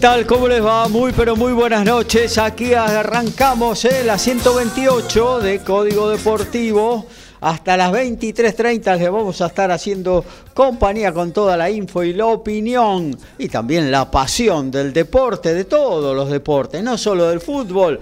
[0.00, 0.24] Tal?
[0.24, 0.88] ¿Cómo les va?
[0.88, 2.38] Muy pero muy buenas noches.
[2.38, 4.02] Aquí arrancamos ¿eh?
[4.02, 7.06] la 128 de Código Deportivo.
[7.42, 10.24] Hasta las 23.30 les vamos a estar haciendo
[10.54, 15.64] compañía con toda la info y la opinión y también la pasión del deporte, de
[15.64, 18.00] todos los deportes, no solo del fútbol.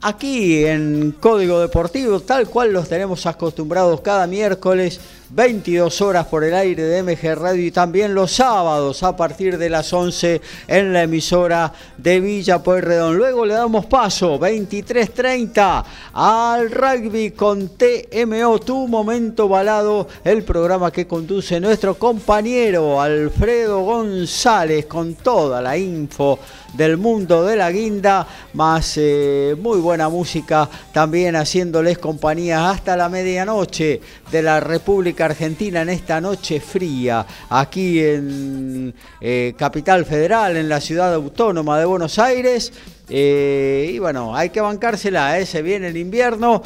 [0.00, 6.54] Aquí en Código Deportivo, tal cual los tenemos acostumbrados cada miércoles 22 horas por el
[6.54, 11.02] aire de MG Radio y también los sábados a partir de las 11 en la
[11.02, 13.16] emisora de Villa Pueyrredón.
[13.16, 15.84] Luego le damos paso 23:30
[16.14, 24.86] al rugby con TMO Tu Momento Balado, el programa que conduce nuestro compañero Alfredo González
[24.86, 26.38] con toda la info
[26.74, 33.08] del mundo de la guinda, más eh, muy buena música también haciéndoles compañía hasta la
[33.08, 40.68] medianoche de la República Argentina en esta noche fría, aquí en eh, Capital Federal, en
[40.68, 42.72] la ciudad autónoma de Buenos Aires.
[43.08, 46.62] Eh, y bueno, hay que bancársela, se viene el invierno,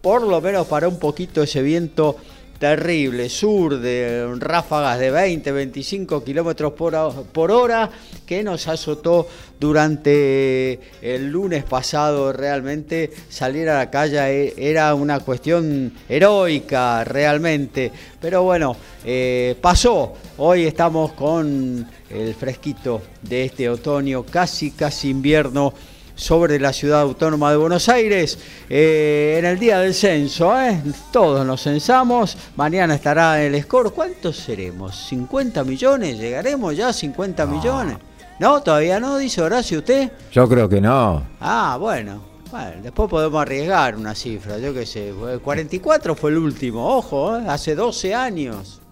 [0.00, 2.16] por lo menos para un poquito ese viento
[2.60, 7.90] terrible, sur de ráfagas de 20, 25 kilómetros por, hora,
[8.26, 9.26] que nos azotó
[9.58, 12.34] durante el lunes pasado.
[12.34, 17.90] Realmente salir a la calle e, era una cuestión heroica, realmente.
[18.20, 18.76] Pero bueno,
[19.06, 20.12] eh, pasó.
[20.36, 25.72] Hoy estamos con el fresquito de este otoño, casi, casi invierno
[26.20, 28.38] sobre la ciudad autónoma de Buenos Aires
[28.68, 30.54] eh, en el día del censo.
[30.60, 30.82] ¿eh?
[31.10, 33.90] Todos nos censamos, mañana estará el score.
[33.90, 35.10] ¿Cuántos seremos?
[35.10, 36.18] ¿50 millones?
[36.18, 37.96] ¿Llegaremos ya a 50 millones?
[38.38, 40.12] No, todavía no, dice Horacio usted.
[40.30, 41.22] Yo creo que no.
[41.40, 42.22] Ah, bueno.
[42.50, 45.14] Bueno, después podemos arriesgar una cifra, yo qué sé.
[45.42, 47.44] 44 fue el último, ojo, ¿eh?
[47.48, 48.82] hace 12 años.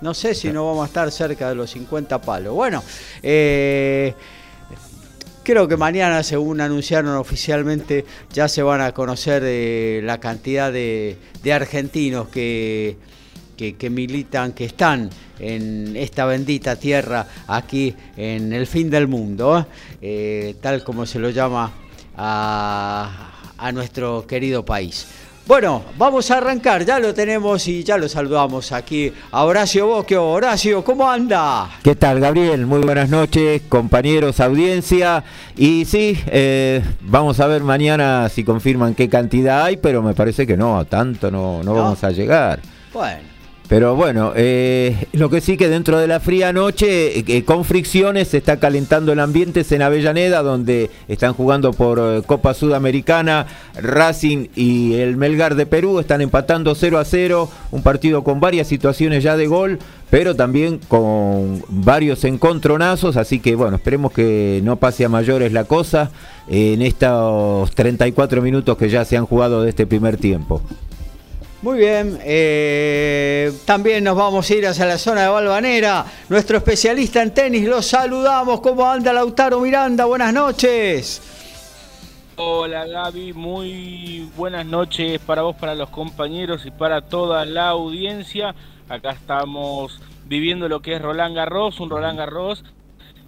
[0.00, 2.54] no sé si no vamos a estar cerca de los 50 palos.
[2.54, 2.82] Bueno,
[3.22, 4.14] eh,
[5.46, 11.16] Creo que mañana, según anunciaron oficialmente, ya se van a conocer eh, la cantidad de,
[11.54, 12.96] argentinos que,
[13.56, 15.08] que, militan, que están
[15.38, 19.66] en esta bendita tierra aquí en el fin del mundo, ¿eh?
[20.02, 21.72] Eh, tal como se lo llama
[22.16, 25.06] a nuestro querido país.
[25.46, 30.26] Bueno, vamos a arrancar, ya lo tenemos y ya lo saludamos aquí a Horacio Bosquio.
[30.26, 31.70] Horacio, ¿cómo anda?
[31.84, 32.66] ¿Qué tal, Gabriel?
[32.66, 35.22] Muy buenas noches, compañeros, audiencia.
[35.56, 40.48] Y sí, eh, vamos a ver mañana si confirman qué cantidad hay, pero me parece
[40.48, 42.58] que no, tanto no, no, vamos a llegar.
[42.92, 43.35] Bueno.
[43.68, 48.28] Pero bueno, eh, lo que sí que dentro de la fría noche, eh, con fricciones,
[48.28, 54.48] se está calentando el ambiente en Avellaneda, donde están jugando por eh, Copa Sudamericana, Racing
[54.54, 59.24] y el Melgar de Perú, están empatando 0 a 0, un partido con varias situaciones
[59.24, 65.04] ya de gol, pero también con varios encontronazos, así que bueno, esperemos que no pase
[65.04, 66.12] a mayores la cosa
[66.48, 70.62] en estos 34 minutos que ya se han jugado de este primer tiempo.
[71.62, 76.04] Muy bien, eh, también nos vamos a ir hacia la zona de Balvanera.
[76.28, 78.60] Nuestro especialista en tenis, lo saludamos.
[78.60, 80.04] ¿Cómo anda Lautaro Miranda?
[80.04, 81.22] Buenas noches.
[82.36, 88.54] Hola Gaby, muy buenas noches para vos, para los compañeros y para toda la audiencia.
[88.90, 92.62] Acá estamos viviendo lo que es Roland Garros, un Roland Garros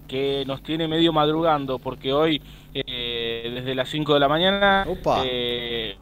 [0.06, 2.42] que nos tiene medio madrugando porque hoy
[2.74, 4.86] eh, desde las 5 de la mañana
[5.24, 5.96] eh,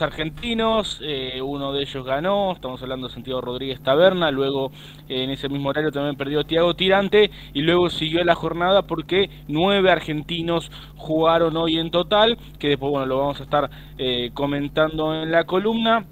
[0.00, 4.72] argentinos, eh, uno de ellos ganó, estamos hablando de Santiago Rodríguez Taberna, luego
[5.08, 9.28] eh, en ese mismo horario también perdió Tiago Tirante y luego siguió la jornada porque
[9.48, 15.14] nueve argentinos jugaron hoy en total, que después bueno lo vamos a estar eh, comentando
[15.14, 16.06] en la columna.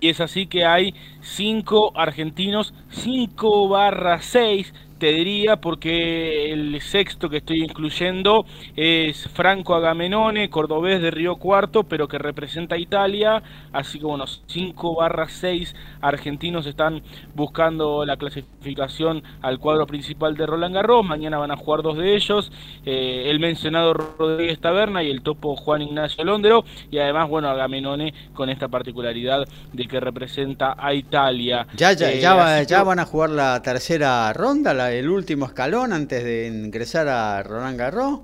[0.00, 7.28] Y es así que hay cinco argentinos, 5 barra 6 te diría porque el sexto
[7.28, 8.44] que estoy incluyendo
[8.76, 13.42] es Franco Agamenone, cordobés de Río Cuarto, pero que representa a Italia,
[13.72, 17.02] así que bueno, 5 barra 6 argentinos están
[17.34, 22.14] buscando la clasificación al cuadro principal de Roland Garros, mañana van a jugar dos de
[22.14, 22.50] ellos,
[22.84, 28.12] eh, el mencionado Rodríguez Taberna y el topo Juan Ignacio Londero, y además, bueno, Agamenone
[28.34, 31.66] con esta particularidad de que representa a Italia.
[31.76, 36.24] Ya, ya, ya, ya van a jugar la tercera ronda, la el último escalón antes
[36.24, 38.20] de ingresar a Roland Garros?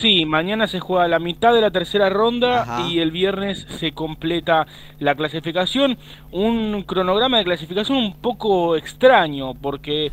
[0.00, 4.66] Sí, mañana se juega la mitad de la tercera ronda y el viernes se completa
[4.98, 5.98] la clasificación.
[6.32, 10.10] Un cronograma de clasificación un poco extraño porque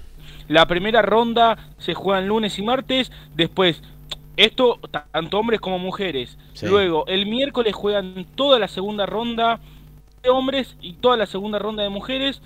[0.49, 3.81] la primera ronda se juega el lunes y martes, después
[4.35, 4.77] esto
[5.13, 6.37] tanto hombres como mujeres.
[6.63, 9.61] Luego el miércoles juegan toda la segunda ronda
[10.21, 12.41] de hombres y toda la segunda ronda de mujeres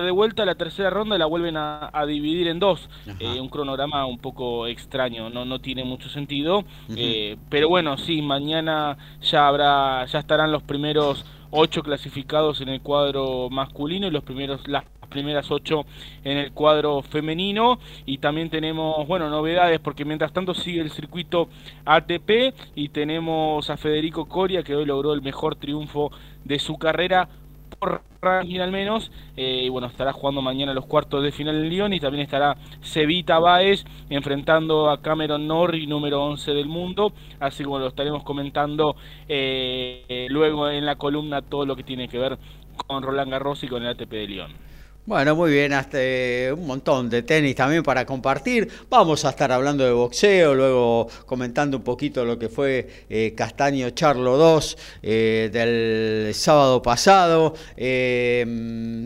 [0.00, 2.88] de vuelta a la tercera ronda la vuelven a, dividir en dos.
[3.18, 6.64] Eh, un cronograma un poco extraño, no, no tiene mucho sentido.
[6.96, 12.80] Eh, pero bueno, sí, mañana ya habrá, ya estarán los primeros ocho clasificados en el
[12.80, 15.84] cuadro masculino y los primeros, las primeras ocho
[16.24, 17.78] en el cuadro femenino.
[18.06, 21.48] Y también tenemos, bueno, novedades porque mientras tanto sigue el circuito
[21.84, 26.10] ATP y tenemos a Federico Coria que hoy logró el mejor triunfo
[26.44, 27.28] de su carrera
[27.76, 29.10] por ranking al menos.
[29.36, 32.56] Eh, y bueno, estará jugando mañana los cuartos de final en Lyon y también estará
[32.82, 37.12] Cevita Baez enfrentando a Cameron Norrie, número 11 del mundo.
[37.40, 38.96] Así como lo estaremos comentando
[39.28, 42.38] eh, luego en la columna todo lo que tiene que ver
[42.86, 44.71] con Roland Garros y con el ATP de Lyon.
[45.04, 48.68] Bueno, muy bien, hasta eh, un montón de tenis también para compartir.
[48.88, 53.90] Vamos a estar hablando de boxeo, luego comentando un poquito lo que fue eh, Castaño
[53.90, 57.52] Charlo 2 eh, del sábado pasado.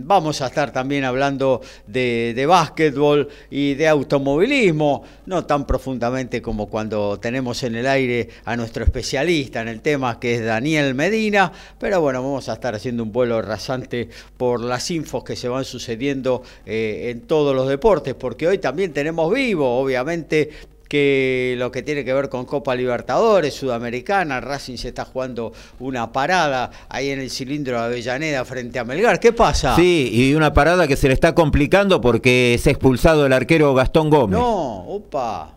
[0.04, 6.66] vamos a estar también hablando de, de básquetbol y de automovilismo, no tan profundamente como
[6.66, 11.50] cuando tenemos en el aire a nuestro especialista en el tema que es Daniel Medina,
[11.78, 15.64] pero bueno, vamos a estar haciendo un vuelo rasante por las infos que se van
[15.64, 20.50] sucediendo sucediendo eh, en todos los deportes, porque hoy también tenemos vivo, obviamente,
[20.88, 26.12] que lo que tiene que ver con Copa Libertadores, Sudamericana, Racing se está jugando una
[26.12, 29.20] parada ahí en el cilindro de Avellaneda frente a Melgar.
[29.20, 29.76] ¿Qué pasa?
[29.76, 33.74] Sí, y una parada que se le está complicando porque se ha expulsado el arquero
[33.74, 34.38] Gastón Gómez.
[34.38, 35.55] No, opa.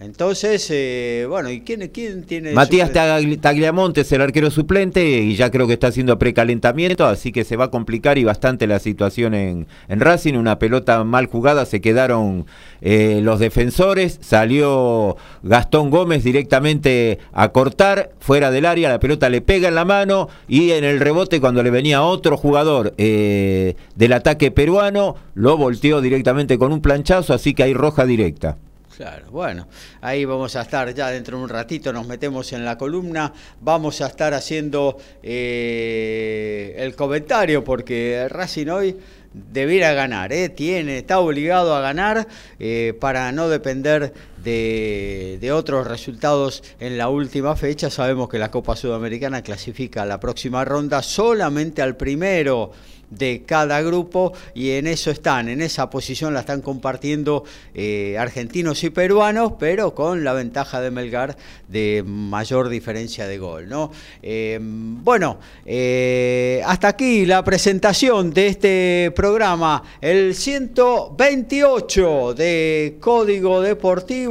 [0.00, 2.52] Entonces, eh, bueno, ¿y quién, quién tiene...?
[2.52, 7.42] Matías Tagliamonte es el arquero suplente y ya creo que está haciendo precalentamiento, así que
[7.42, 10.34] se va a complicar y bastante la situación en, Racing.
[10.34, 12.46] Una pelota mal jugada, se quedaron
[12.80, 19.40] eh, los defensores, salió Gastón Gómez directamente a cortar fuera del área, la pelota le
[19.40, 24.12] pega en la mano y en el rebote cuando le venía otro jugador eh, del
[24.12, 28.58] ataque peruano, lo volteó directamente con un planchazo, así que hay roja directa.
[28.98, 29.68] Claro, bueno,
[30.00, 34.00] ahí vamos a estar ya dentro de un ratito, nos metemos en la columna, vamos
[34.00, 38.96] a estar haciendo eh, el comentario porque Racing hoy
[39.32, 40.48] debiera ganar, ¿eh?
[40.48, 42.26] tiene, está obligado a ganar
[42.58, 44.12] eh, para no depender
[44.42, 47.90] de, otros resultados en la última fecha.
[47.90, 52.72] Sabemos que la Copa Sudamericana clasifica a la próxima ronda solamente al primero
[53.10, 57.44] de cada grupo y en eso están, en esa posición la están compartiendo
[57.74, 61.36] eh, argentinos y peruanos, pero con la ventaja de Melgar
[61.68, 63.68] de mayor diferencia de gol.
[63.68, 63.90] ¿no?
[64.22, 74.27] Eh, bueno, eh, hasta aquí la presentación de este programa, el 128 de Código Deportivo.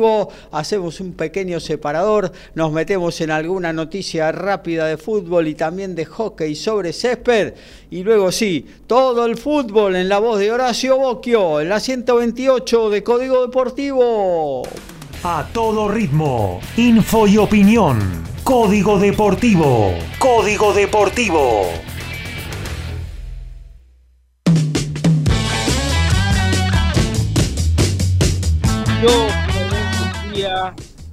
[0.52, 6.06] Hacemos un pequeño separador, nos metemos en alguna noticia rápida de fútbol y también de
[6.06, 7.54] hockey sobre césped
[7.90, 12.90] y luego sí, todo el fútbol en la voz de Horacio Bocchio, en la 128
[12.90, 14.64] de Código Deportivo.
[15.24, 18.00] A todo ritmo, info y opinión.
[18.44, 19.94] Código Deportivo.
[20.20, 21.64] Código Deportivo.
[29.02, 29.28] Yo,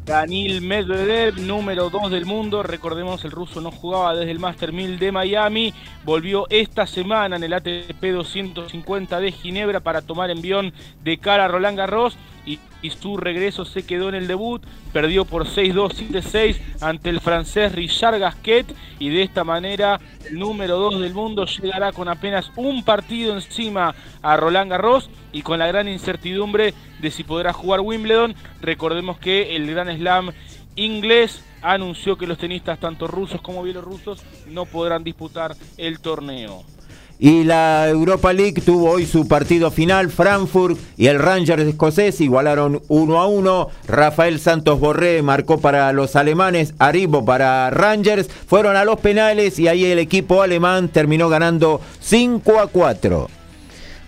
[0.05, 2.63] Danil Medvedev, número 2 del mundo.
[2.63, 5.73] Recordemos, el ruso no jugaba desde el Master 1000 de Miami.
[6.05, 11.49] Volvió esta semana en el ATP 250 de Ginebra para tomar envión de cara a
[11.49, 12.59] Roland Garros y,
[13.01, 18.19] su regreso se quedó en el debut, perdió por 6-2, 7-6 ante el francés Richard
[18.19, 18.67] Gasquet
[18.99, 19.99] y de esta manera
[20.29, 25.43] el número 2 del mundo llegará con apenas un partido encima a Roland Garros y
[25.43, 28.35] con la gran incertidumbre de si podrá jugar Wimbledon.
[28.61, 30.33] Recordemos que el Gran Slam
[30.77, 36.65] inglés anunció que los tenistas tanto rusos como bielorrusos no podrán disputar el torneo.
[37.19, 40.11] Y la Europa League tuvo hoy su partido final.
[40.11, 43.69] Frankfurt y el Rangers escocés igualaron 1 a 1.
[43.87, 46.75] Rafael Santos Borré marcó para los alemanes.
[46.79, 48.29] Aribo para Rangers.
[48.29, 53.29] Fueron a los penales y ahí el equipo alemán terminó ganando 5 a 4.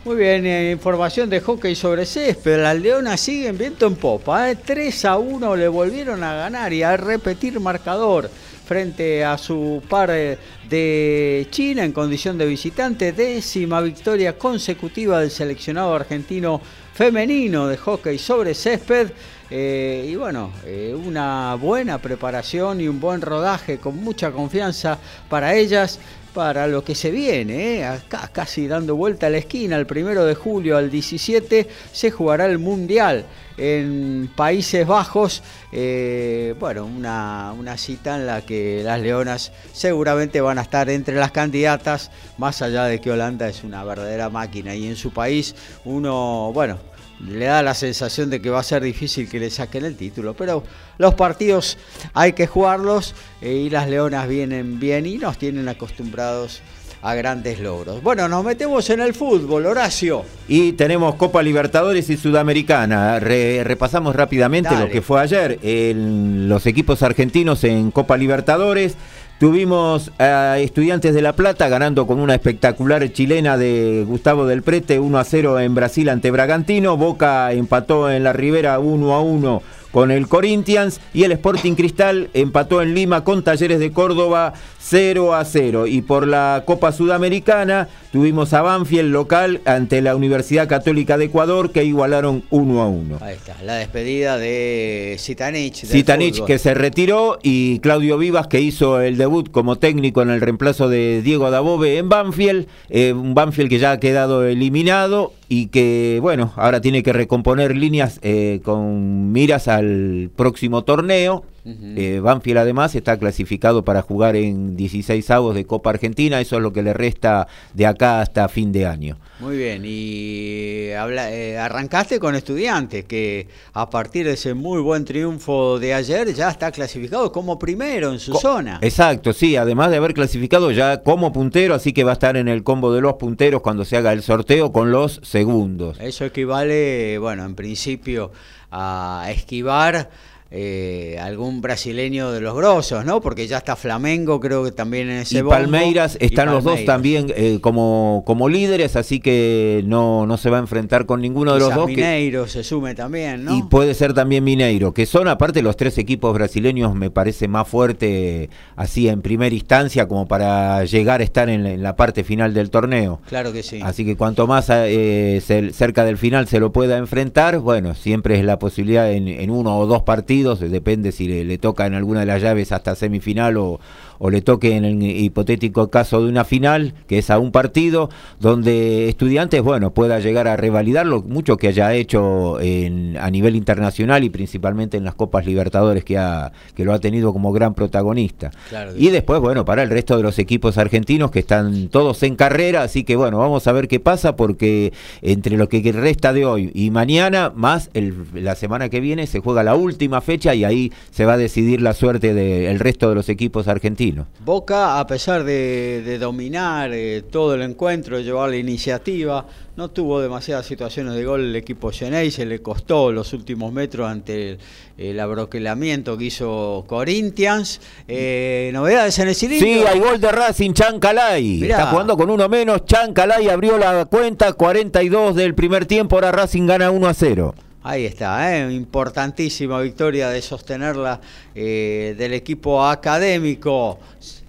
[0.04, 2.62] Muy bien, eh, información de hockey sobre césped.
[2.62, 4.54] Las Leonas siguen viento en popa.
[4.54, 5.08] 3 eh.
[5.08, 8.30] a 1 le volvieron a ganar y a repetir marcador
[8.66, 15.94] frente a su par de China en condición de visitante, décima victoria consecutiva del seleccionado
[15.94, 16.60] argentino
[16.92, 19.12] femenino de hockey sobre césped.
[19.48, 25.54] Eh, y bueno, eh, una buena preparación y un buen rodaje con mucha confianza para
[25.54, 26.00] ellas
[26.34, 27.84] para lo que se viene, ¿eh?
[27.84, 32.44] acá casi dando vuelta a la esquina, el primero de julio al 17 se jugará
[32.44, 33.24] el Mundial
[33.56, 40.58] en Países Bajos, eh, bueno, una, una cita en la que las Leonas seguramente van
[40.58, 44.86] a estar entre las candidatas, más allá de que Holanda es una verdadera máquina y
[44.86, 46.78] en su país uno, bueno,
[47.20, 50.34] le da la sensación de que va a ser difícil que le saquen el título,
[50.34, 50.62] pero
[50.98, 51.78] los partidos
[52.12, 56.60] hay que jugarlos eh, y las Leonas vienen bien y nos tienen acostumbrados
[57.06, 58.02] a grandes logros.
[58.02, 60.24] Bueno, nos metemos en el fútbol, Horacio.
[60.48, 63.20] Y tenemos Copa Libertadores y Sudamericana.
[63.20, 65.58] repasamos rápidamente lo que fue ayer.
[65.62, 68.96] los equipos argentinos en Copa Libertadores.
[69.38, 74.98] Tuvimos a Estudiantes de La Plata ganando con una espectacular chilena de Gustavo del Prete
[74.98, 76.96] 1 a 0 en Brasil ante Bragantino.
[76.96, 79.62] Boca empató en la Ribera 1 a 1
[79.96, 85.34] con el Corinthians y el Sporting Cristal empató en Lima con Talleres de Córdoba 0
[85.34, 85.86] a 0.
[85.86, 91.72] Y por la Copa Sudamericana tuvimos a Banfield local ante la Universidad Católica de Ecuador
[91.72, 93.18] que igualaron 1 a 1.
[93.22, 95.86] Ahí está, la despedida de Zitanich.
[95.86, 100.42] Zitanich que se retiró y Claudio Vivas que hizo el debut como técnico en el
[100.42, 102.66] reemplazo de Diego Dabove en Banfield.
[102.90, 107.76] Eh, un Banfield que ya ha quedado eliminado y que, bueno, ahora tiene que recomponer
[107.76, 111.44] líneas eh, con miras al próximo torneo.
[111.66, 116.62] Eh, Banfield además está clasificado para jugar en 16 avos de Copa Argentina, eso es
[116.62, 119.18] lo que le resta de acá hasta fin de año.
[119.40, 125.04] Muy bien, y habla, eh, arrancaste con estudiantes que a partir de ese muy buen
[125.04, 128.78] triunfo de ayer ya está clasificado como primero en su zona.
[128.80, 132.46] Exacto, sí, además de haber clasificado ya como puntero, así que va a estar en
[132.46, 135.98] el combo de los punteros cuando se haga el sorteo con los segundos.
[136.00, 138.30] Eso equivale, bueno, en principio
[138.70, 140.10] a esquivar
[140.52, 143.20] eh, algún brasileño de los grosos, ¿no?
[143.20, 147.32] Porque ya está Flamengo, creo que también en ese Y Palmeiras están los dos también
[147.34, 151.58] eh, como, como líderes, así que no, no se va a enfrentar con ninguno de
[151.58, 151.88] los dos.
[151.88, 153.56] Mineiro se sume también, ¿no?
[153.56, 157.66] Y puede ser también Mineiro, que son aparte los tres equipos brasileños, me parece más
[157.66, 162.70] fuerte así en primera instancia como para llegar a estar en la, parte final del
[162.70, 163.20] torneo.
[163.28, 163.80] Claro que sí.
[163.82, 168.44] Así que cuanto más eh, cerca del final se lo pueda enfrentar, bueno, siempre es
[168.44, 172.42] la posibilidad en uno o dos partidos depende si le, toca en alguna de las
[172.42, 173.80] llaves hasta semifinal o,
[174.18, 178.10] o le toque en el hipotético caso de una final, que es a un partido,
[178.40, 183.56] donde estudiantes, bueno, pueda llegar a revalidar lo mucho que haya hecho en, a nivel
[183.56, 187.74] internacional y principalmente en las Copas Libertadores que, ha, que lo ha tenido como gran
[187.74, 188.50] protagonista.
[188.96, 192.82] y después, bueno, para el resto de los equipos argentinos que están todos en carrera,
[192.82, 194.92] así que bueno, vamos a ver qué pasa porque
[195.22, 199.40] entre lo que resta de hoy y mañana, más el, la semana que viene, se
[199.40, 203.14] juega la última fecha y ahí se va a decidir la suerte del resto de
[203.14, 204.05] los equipos argentinos.
[204.44, 209.46] Boca, a pesar de, dominar eh, todo el encuentro, llevar la iniciativa,
[209.76, 214.08] no tuvo demasiadas situaciones de gol el equipo Genei, se le costó los últimos metros
[214.08, 214.58] ante
[214.96, 217.80] el, abroquelamiento que hizo Corinthians.
[218.08, 219.66] Eh, ¿Novedades en el cilindro?
[219.66, 221.64] Sí, hay gol de Racing, Chancalay.
[221.64, 226.66] Está jugando con uno menos, Chancalay abrió la cuenta, 42 del primer tiempo, ahora Racing
[226.66, 227.54] gana 1 a 0.
[227.88, 228.72] Ahí está, ¿eh?
[228.72, 231.20] importantísima victoria de sostenerla
[231.54, 234.00] eh, del equipo académico.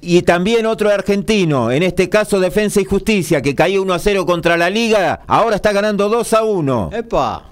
[0.01, 4.25] Y también otro argentino, en este caso Defensa y Justicia, que cayó 1 a 0
[4.25, 6.89] contra la Liga, ahora está ganando 2 a 1.
[6.93, 7.43] ¡Epa!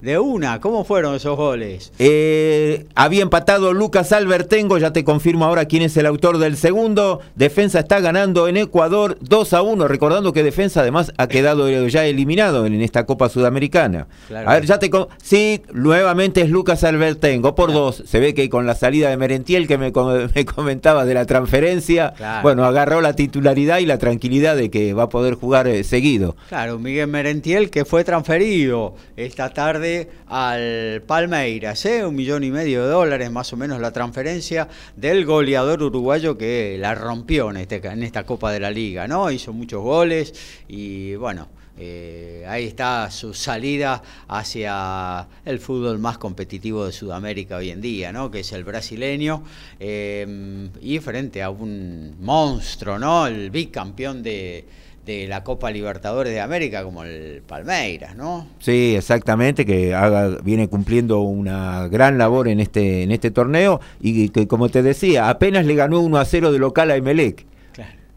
[0.00, 1.92] De una, ¿cómo fueron esos goles?
[1.98, 7.20] Eh, había empatado Lucas Albertengo, ya te confirmo ahora quién es el autor del segundo.
[7.34, 12.06] Defensa está ganando en Ecuador 2 a 1, recordando que Defensa además ha quedado ya
[12.06, 14.06] eliminado en esta Copa Sudamericana.
[14.34, 14.90] A ver, ya te
[15.22, 18.02] sí, nuevamente es Lucas Albertengo por dos.
[18.06, 19.92] Se ve que con la salida de Merentiel que me,
[20.54, 25.08] comentaba de la transferencia, bueno, agarró la titularidad y la tranquilidad de que va a
[25.10, 26.36] poder jugar eh, seguido.
[26.48, 29.89] Claro, Miguel Merentiel que fue transferido esta tarde
[30.28, 32.04] al Palmeiras, ¿eh?
[32.04, 36.76] un millón y medio de dólares más o menos la transferencia del goleador uruguayo que
[36.78, 39.30] la rompió en, este, en esta Copa de la Liga, ¿no?
[39.30, 40.34] Hizo muchos goles
[40.68, 41.48] y bueno,
[41.82, 48.12] eh, ahí está su salida hacia el fútbol más competitivo de Sudamérica hoy en día,
[48.12, 48.30] ¿no?
[48.30, 49.42] que es el brasileño,
[49.78, 53.26] eh, y frente a un monstruo, ¿no?
[53.26, 54.66] el bicampeón de,
[55.06, 58.46] de la Copa Libertadores de América como el Palmeiras, ¿no?
[58.58, 64.28] Sí, exactamente, que haga, viene cumpliendo una gran labor en este, en este torneo y
[64.28, 67.46] que, como te decía, apenas le ganó 1 a 0 de local a Emelec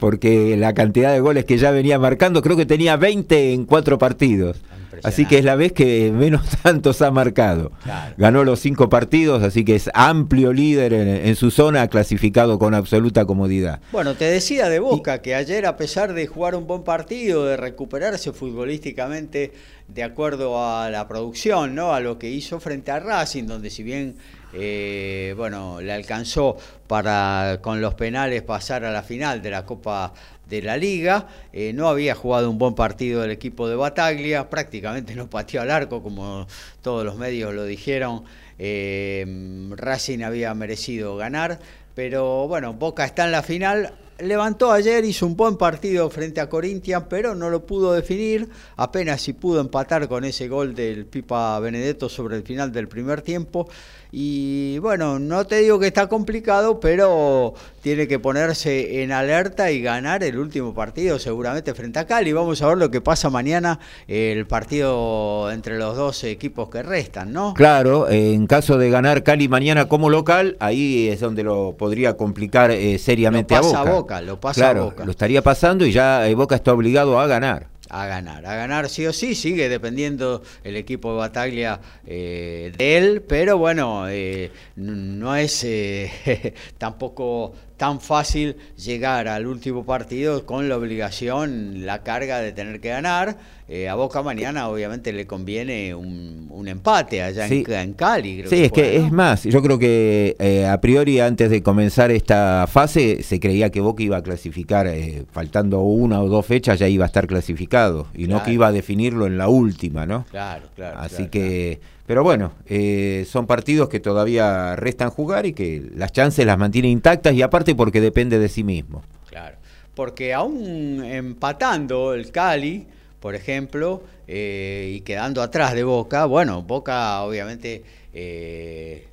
[0.03, 3.97] porque la cantidad de goles que ya venía marcando, creo que tenía 20 en cuatro
[3.97, 4.61] partidos.
[5.03, 7.71] Así que es la vez que menos tantos ha marcado.
[8.17, 13.25] Ganó los cinco partidos, así que es amplio líder en, su zona, clasificado con absoluta
[13.25, 13.81] comodidad.
[13.91, 17.57] Bueno, te decía de Boca que ayer, a pesar de jugar un buen partido, de
[17.57, 19.51] recuperarse futbolísticamente
[19.87, 21.93] de acuerdo a la producción, ¿no?
[21.93, 24.15] a lo que hizo frente a Racing, donde si bien
[24.53, 30.13] eh, bueno, le alcanzó para con los penales pasar a la final de la Copa
[30.49, 31.27] de la Liga.
[31.51, 35.71] Eh, no había jugado un buen partido el equipo de Bataglia, prácticamente no pateó al
[35.71, 36.47] arco, como
[36.81, 38.23] todos los medios lo dijeron.
[38.59, 39.25] Eh,
[39.71, 41.59] Racing había merecido ganar,
[41.95, 46.49] pero bueno, Boca está en la final, levantó ayer, hizo un buen partido frente a
[46.49, 48.49] Corinthians, pero no lo pudo definir.
[48.77, 53.21] Apenas si pudo empatar con ese gol del Pipa Benedetto sobre el final del primer
[53.21, 53.67] tiempo.
[54.15, 59.81] Y bueno, no te digo que está complicado, pero tiene que ponerse en alerta y
[59.81, 62.31] ganar el último partido seguramente frente a Cali.
[62.31, 67.33] Vamos a ver lo que pasa mañana, el partido entre los dos equipos que restan,
[67.33, 67.55] ¿no?
[67.55, 72.69] Claro, en caso de ganar Cali mañana como local, ahí es donde lo podría complicar
[72.69, 74.21] eh, seriamente lo pasa a Boca.
[74.21, 75.05] Lo pasa a Boca.
[75.05, 78.45] Lo estaría pasando y ya eh, Boca está obligado a ganar a ganar.
[78.45, 83.59] A ganar sí o sí, sigue dependiendo el equipo de Bataglia eh, de él, pero
[83.59, 91.85] bueno, eh, no es eh, tampoco tan fácil llegar al último partido con la obligación,
[91.85, 93.37] la carga de tener que ganar.
[93.67, 98.43] Eh, a Boca mañana obviamente le conviene un, empate allá en, Cali.
[98.47, 102.67] sí, es que es más, yo creo que eh, a priori antes de comenzar esta
[102.69, 106.87] fase se creía que Boca iba a clasificar, eh, faltando una o dos fechas ya
[106.87, 110.25] iba a estar clasificado y no que iba a definirlo en la última, ¿no?
[110.31, 110.99] Claro, claro.
[110.99, 111.79] Así que...
[112.05, 116.89] Pero bueno, eh, son partidos que todavía restan jugar y que las chances las mantiene
[116.89, 119.03] intactas y aparte porque depende de sí mismo.
[119.29, 119.57] Claro,
[119.95, 122.85] porque aún empatando el Cali,
[123.21, 129.07] por ejemplo, eh, y quedando atrás de Boca, bueno, Boca obviamente eh,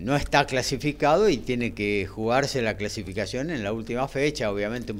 [0.00, 4.94] no está clasificado y tiene que jugarse la clasificación en la última fecha, obviamente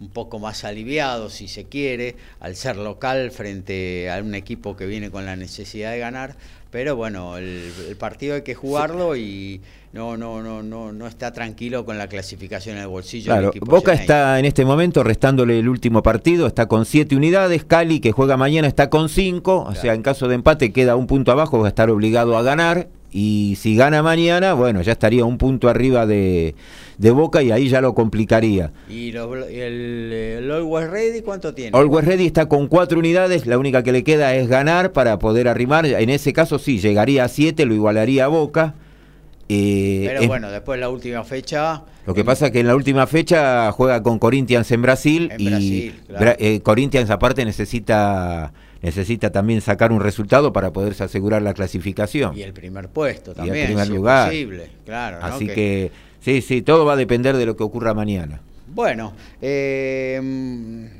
[0.00, 4.86] un poco más aliviado, si se quiere, al ser local frente a un equipo que
[4.86, 6.36] viene con la necesidad de ganar.
[6.74, 9.60] Pero bueno, el, partido hay que jugarlo y
[9.92, 13.26] no, no, no, no, no está tranquilo con la clasificación en el bolsillo.
[13.26, 18.00] Claro, Boca está en este momento restándole el último partido, está con siete unidades, Cali
[18.00, 21.30] que juega mañana está con cinco, o sea, en caso de empate queda un punto
[21.30, 25.38] abajo, va a estar obligado a ganar y si gana mañana, bueno, ya estaría un
[25.38, 26.56] punto arriba de,
[26.98, 28.72] Boca y ahí ya lo complicaría.
[28.88, 31.76] ¿Y el, Always Ready cuánto tiene?
[31.76, 35.48] Always Ready está con cuatro unidades, la única que le queda es ganar para poder
[35.48, 35.86] arrimar.
[35.86, 38.74] En ese caso sí, llegaría a siete, lo igualaría a Boca.
[39.48, 41.82] Eh, Pero bueno, después la última fecha.
[42.06, 45.92] Lo que pasa es que en la última fecha juega con Corinthians en Brasil y
[46.38, 48.52] eh, Corinthians aparte necesita
[48.84, 52.36] necesita también sacar un resultado para poderse asegurar la clasificación.
[52.36, 53.56] Y el primer puesto también.
[53.56, 54.30] Y el primer lugar.
[54.84, 55.18] claro.
[55.22, 55.90] Así que...
[56.24, 58.40] sí, sí, todo va a depender de lo que ocurra mañana.
[58.68, 60.90] Bueno, eh,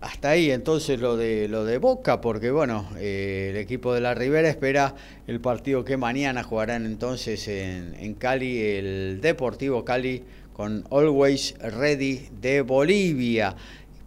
[0.00, 4.14] hasta ahí entonces lo de lo de Boca, porque bueno, eh, el equipo de la
[4.14, 4.94] Ribera espera
[5.26, 12.28] el partido que mañana jugarán entonces en, en Cali, el Deportivo Cali con Always Ready
[12.40, 13.54] de Bolivia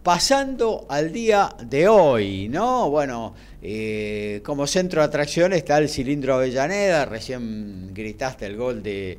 [0.02, 2.90] pasando al día de hoy, ¿no?
[2.90, 9.18] Bueno, eh, como centro de atracción está el cilindro Avellaneda, recién gritaste el gol de,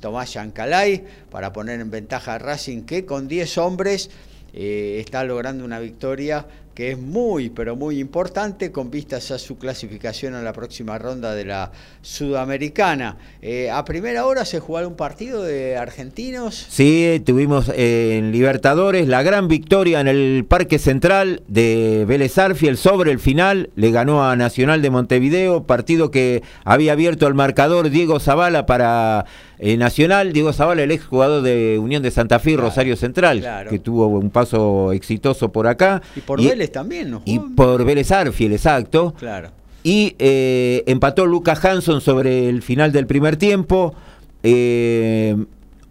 [0.00, 4.10] Tomás Yancalay para poner en ventaja a Racing que con 10 hombres
[4.52, 9.56] eh, está logrando una victoria que es muy, pero muy importante con vistas a su
[9.56, 13.16] clasificación a la próxima ronda de la Sudamericana.
[13.40, 16.66] Eh, a primera hora se jugaron un partido de argentinos.
[16.68, 22.76] Sí, tuvimos eh, en Libertadores la gran victoria en el Parque Central de Vélez Arfiel
[22.76, 23.70] sobre el final.
[23.74, 29.24] Le ganó a Nacional de Montevideo, partido que había abierto el marcador Diego Zavala para
[29.58, 30.32] eh, Nacional.
[30.32, 34.30] Diego Zavala, el ex jugador de Unión de Santa Fe, Rosario Central, que tuvo un
[34.30, 36.02] paso exitoso por acá.
[36.14, 37.22] Y por Vélez también, ¿no?
[37.24, 39.14] Y por Vélez Arfiel, exacto.
[39.18, 39.50] Claro.
[39.82, 43.94] Y eh, empató Lucas Hanson sobre el final del primer tiempo.
[44.42, 45.36] Eh,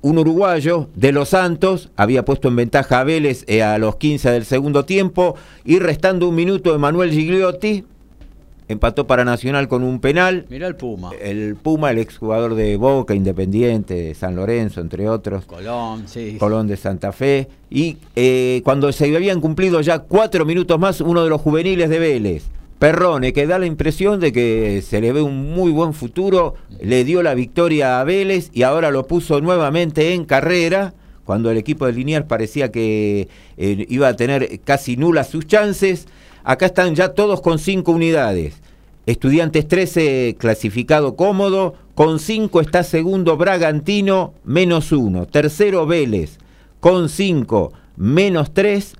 [0.01, 4.29] un uruguayo de Los Santos había puesto en ventaja a Vélez eh, a los 15
[4.29, 5.35] del segundo tiempo.
[5.63, 7.85] Y restando un minuto, Emanuel Gigliotti
[8.67, 10.45] empató para Nacional con un penal.
[10.49, 11.11] Mira el Puma.
[11.21, 15.45] El Puma, el exjugador de Boca, Independiente, de San Lorenzo, entre otros.
[15.45, 16.37] Colón, sí.
[16.39, 17.47] Colón de Santa Fe.
[17.69, 21.99] Y eh, cuando se habían cumplido ya cuatro minutos más, uno de los juveniles de
[21.99, 22.43] Vélez,
[22.79, 27.03] Perrone, que da la impresión de que se le ve un muy buen futuro, le
[27.03, 30.93] dio la victoria a Vélez y ahora lo puso nuevamente en carrera.
[31.23, 36.07] Cuando el equipo de Liniers parecía que eh, iba a tener casi nulas sus chances,
[36.45, 38.61] acá están ya todos con cinco unidades.
[39.05, 45.27] Estudiantes 13 clasificado cómodo, con 5 está segundo Bragantino, menos 1.
[45.27, 46.39] Tercero Vélez,
[46.79, 48.95] con 5, menos 3.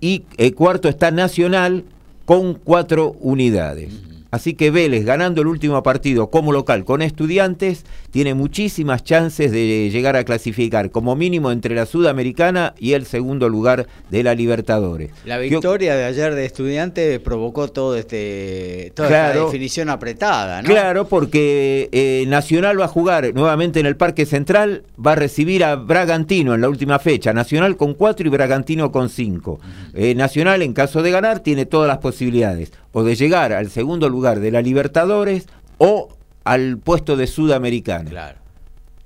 [0.00, 1.84] Y el cuarto está Nacional,
[2.24, 4.11] con 4 unidades.
[4.32, 9.90] Así que Vélez, ganando el último partido como local con estudiantes, tiene muchísimas chances de
[9.90, 15.10] llegar a clasificar, como mínimo entre la Sudamericana y el segundo lugar de la Libertadores.
[15.26, 20.68] La victoria de ayer de estudiantes provocó todo este, toda esta definición apretada, ¿no?
[20.68, 25.62] Claro, porque eh, Nacional va a jugar nuevamente en el Parque Central, va a recibir
[25.62, 27.34] a Bragantino en la última fecha.
[27.34, 29.60] Nacional con 4 y Bragantino con 5.
[29.92, 34.08] Eh, Nacional, en caso de ganar, tiene todas las posibilidades o de llegar al segundo
[34.08, 35.46] lugar de la Libertadores
[35.78, 36.08] o
[36.44, 38.10] al puesto de Sudamericana.
[38.10, 38.38] Claro.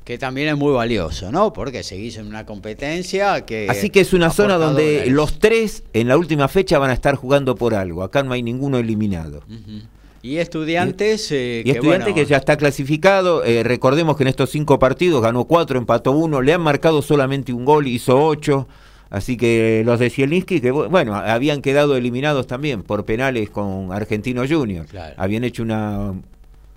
[0.05, 1.53] Que también es muy valioso, ¿no?
[1.53, 3.67] Porque seguís en una competencia que...
[3.69, 7.17] Así que es una zona donde los tres en la última fecha van a estar
[7.17, 8.05] jugando por algo.
[8.05, 9.43] Acá no hay ninguno eliminado.
[10.23, 11.33] Y estudiantes...
[11.33, 13.43] Eh, y, estudiantes que ya está clasificado.
[13.45, 17.53] Eh, recordemos que en estos cinco partidos ganó cuatro, empató uno, le han marcado solamente
[17.53, 18.69] un gol, hizo ocho.
[19.11, 24.43] Así que los de Zielinski, que bueno, habían quedado eliminados también por penales con Argentino
[24.49, 24.87] Junior.
[25.17, 26.13] Habían hecho una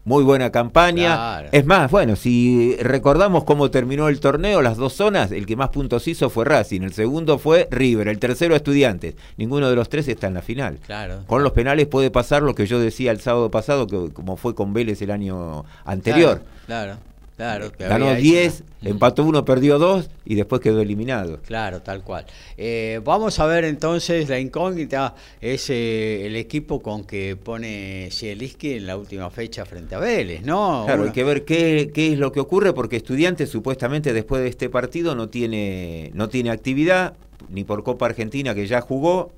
[0.09, 1.43] muy buena campaña.
[1.51, 5.69] Es más, bueno, si recordamos cómo terminó el torneo, las dos zonas, el que más
[5.69, 9.15] puntos hizo fue Racing, el segundo fue River, el tercero Estudiantes.
[9.37, 10.79] Ninguno de los tres está en la final.
[10.85, 11.23] Claro.
[11.27, 14.55] Con los penales puede pasar lo que yo decía el sábado pasado, que como fue
[14.55, 16.41] con Vélez el año anterior.
[16.65, 16.95] claro.
[16.95, 16.97] Claro,
[17.39, 21.39] Ganó 10, empató uno, perdió dos y después quedó eliminado.
[21.45, 22.25] Claro, tal cual.
[22.57, 28.73] Eh, vamos a ver entonces, la incógnita es eh, el equipo con que pone Zielinski
[28.73, 30.83] en la última fecha frente a Vélez, ¿no?
[30.85, 34.49] Claro, hay que ver qué, qué, es lo que ocurre porque Estudiantes supuestamente después de
[34.49, 37.13] este partido no tiene, no tiene actividad,
[37.49, 39.31] ni por Copa Argentina que ya jugó,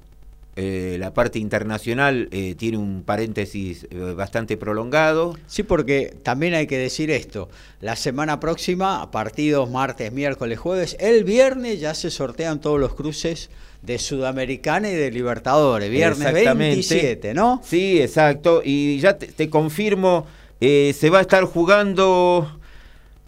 [0.58, 5.38] eh, la parte internacional eh, tiene un paréntesis eh, bastante prolongado.
[5.48, 11.24] Sí, porque también hay que decir esto, la semana próxima, partidos martes, miércoles, jueves, el
[11.24, 13.50] viernes ya se sortean todos los cruces
[13.82, 17.62] de Sudamericana y de Libertadores, viernes 27, ¿no?
[17.64, 20.28] Sí, exacto, y ya te, confirmo,
[20.60, 22.60] se va a estar jugando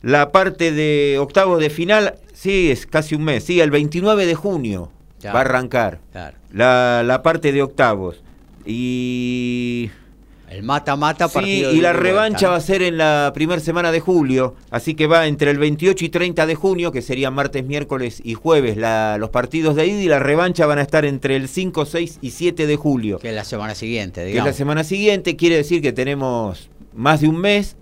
[0.01, 4.35] la parte de octavo de final, sí, es casi un mes, sí, el 29 de
[4.35, 4.91] junio
[5.25, 5.99] va a arrancar.
[6.53, 8.21] La, la, parte de octavos.
[8.65, 9.89] Y.
[10.49, 14.53] El mata-mata Sí, y la revancha va a ser en la primera semana de julio.
[14.69, 18.35] Así que va entre el 28 y 30 de junio, que serían martes, miércoles y
[18.35, 20.01] jueves los partidos de ida.
[20.01, 23.17] Y la revancha van a estar entre el 5, 6 y 7 de julio.
[23.17, 24.45] Que es la semana siguiente, digamos.
[24.45, 25.35] Que es la semana siguiente.
[25.35, 27.75] Quiere decir que tenemos más de un mes.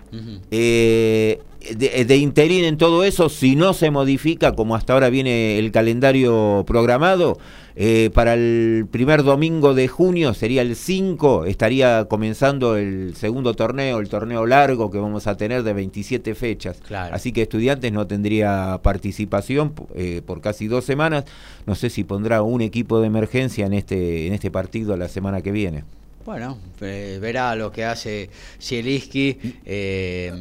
[0.49, 1.41] eh,
[1.75, 6.63] de, interín en todo eso, si no se modifica, como hasta ahora viene el calendario
[6.65, 7.37] programado,
[7.75, 13.99] eh, para el primer domingo de junio, sería el 5, estaría comenzando el segundo torneo,
[13.99, 16.81] el torneo largo que vamos a tener de 27 fechas.
[17.11, 21.25] Así que estudiantes no tendría participación eh, por casi dos semanas.
[21.65, 25.41] No sé si pondrá un equipo de emergencia en este, en este partido la semana
[25.41, 25.83] que viene.
[26.25, 28.29] Bueno, verá lo que hace
[28.61, 30.31] Zielinski, eh,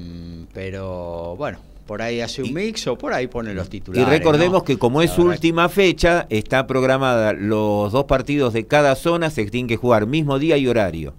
[0.53, 1.59] pero bueno,
[1.91, 4.07] por ahí hace un mix o por ahí pone los titulares.
[4.07, 9.29] Y recordemos que como es última fecha, está programada los dos partidos de cada zona,
[9.29, 11.15] se tienen que jugar mismo día y horario.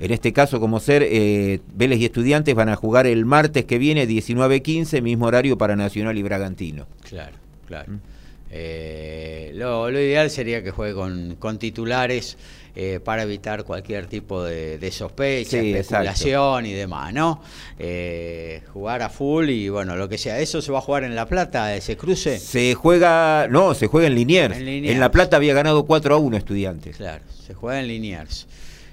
[0.00, 3.78] En este caso, como ser eh, Vélez y Estudiantes van a jugar el martes que
[3.78, 6.88] viene, 19.15, mismo horario para Nacional y Bragantino.
[7.08, 7.36] Claro,
[7.68, 7.92] claro.
[7.92, 8.00] Mm.
[8.50, 10.94] Eh, lo, ideal sería que juegue
[11.38, 12.36] con titulares
[12.78, 17.40] eh, para evitar cualquier tipo de, sospecha, especulación y demás, ¿no?
[17.78, 20.38] Eh, jugar a full y bueno, lo que sea.
[20.40, 22.38] ¿Eso se va a jugar en La Plata, ese cruce?
[22.38, 24.58] Se juega, no, se juega en Liniers.
[24.58, 26.98] En, La Plata había ganado 4 a 1 estudiantes.
[26.98, 28.46] Claro, se juega en Liniers.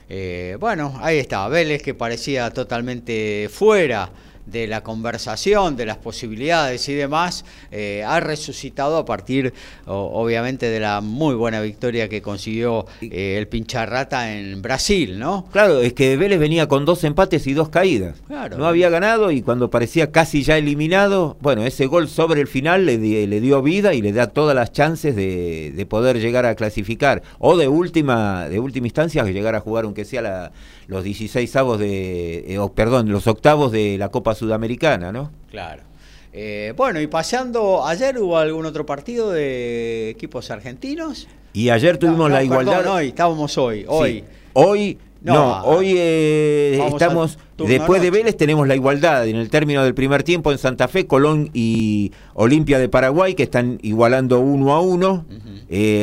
[0.07, 4.09] Eh, bueno, ahí está, Vélez que parecía totalmente fuera
[4.45, 9.53] de la conversación, de las posibilidades y demás, eh, ha resucitado a partir,
[9.85, 15.45] obviamente, de la muy buena victoria que consiguió eh, el Pincharrata en Brasil, ¿no?
[15.51, 18.21] Claro, es que Vélez venía con dos empates y dos caídas.
[18.57, 22.85] No había ganado y cuando parecía casi ya eliminado, bueno, ese gol sobre el final
[22.85, 27.21] le, le dio vida y le da todas las chances de, poder llegar a clasificar
[27.39, 30.51] o de última de última instancia llegar a jugar aunque sea la,
[30.87, 35.31] los 16 avos de, eh, perdón, los octavos de la Copa Sudamericana, ¿no?
[35.49, 35.83] Claro.
[36.35, 41.27] Eh, bueno, y pasando, ayer hubo algún otro partido de equipos argentinos.
[41.53, 42.87] Y ayer tuvimos la igualdad.
[42.87, 44.23] hoy, estábamos hoy, hoy.
[44.53, 49.93] Hoy no, hoy eh, estamos, después de Vélez tenemos la igualdad en el término del
[49.93, 54.81] primer tiempo en Santa Fe, Colón y Olimpia de Paraguay, que están igualando uno a
[54.81, 55.25] uno.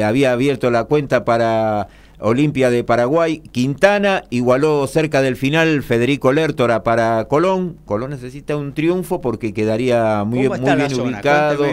[0.04, 1.88] había abierto la cuenta para
[2.20, 7.76] Olimpia de Paraguay, Quintana igualó cerca del final Federico Lertora para Colón.
[7.86, 11.64] Colón necesita un triunfo porque quedaría muy, muy bien ubicado.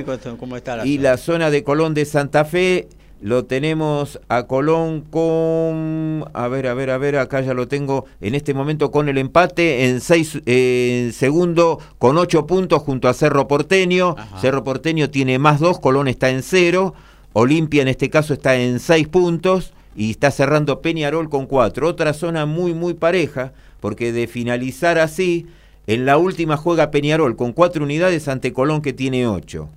[0.86, 2.88] y la zona de Colón de Santa Fe
[3.20, 8.06] lo tenemos a Colón con, a ver, a ver, a ver, acá ya lo tengo
[8.22, 13.14] en este momento con el empate en seis, en segundo con ocho puntos junto a
[13.14, 14.16] Cerro Porteño.
[14.40, 16.94] Cerro Porteño tiene más dos, Colón está en cero.
[17.34, 21.88] Olimpia en este caso está en seis puntos y está cerrando Peñarol con cuatro.
[21.88, 25.48] Otra zona muy, muy pareja, porque de finalizar así,
[25.88, 29.70] en la última juega Peñarol con cuatro unidades ante Colón que tiene ocho.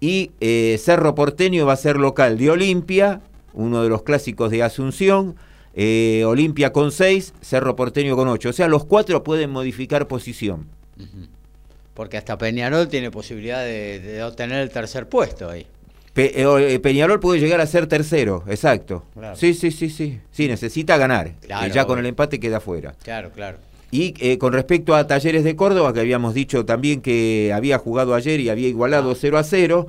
[0.00, 3.20] Y eh, Cerro Porteño va a ser local de Olimpia,
[3.52, 5.36] uno de los clásicos de Asunción.
[5.74, 8.48] Eh, Olimpia con seis, Cerro Porteño con ocho.
[8.48, 10.66] O sea, los cuatro pueden modificar posición.
[11.94, 15.64] Porque hasta Peñarol tiene posibilidad de obtener el tercer puesto ahí.
[16.26, 19.04] Eh, eh, Peñarol puede llegar a ser tercero, exacto.
[19.34, 20.20] Sí, sí, sí, sí.
[20.30, 21.32] Sí, necesita ganar.
[21.42, 22.94] y ya con el empate queda fuera.
[23.02, 23.58] Claro, claro.
[23.90, 28.14] Y eh, con respecto a Talleres de Córdoba, que habíamos dicho también que había jugado
[28.14, 29.40] ayer y había igualado 0 ah.
[29.40, 29.86] a 0,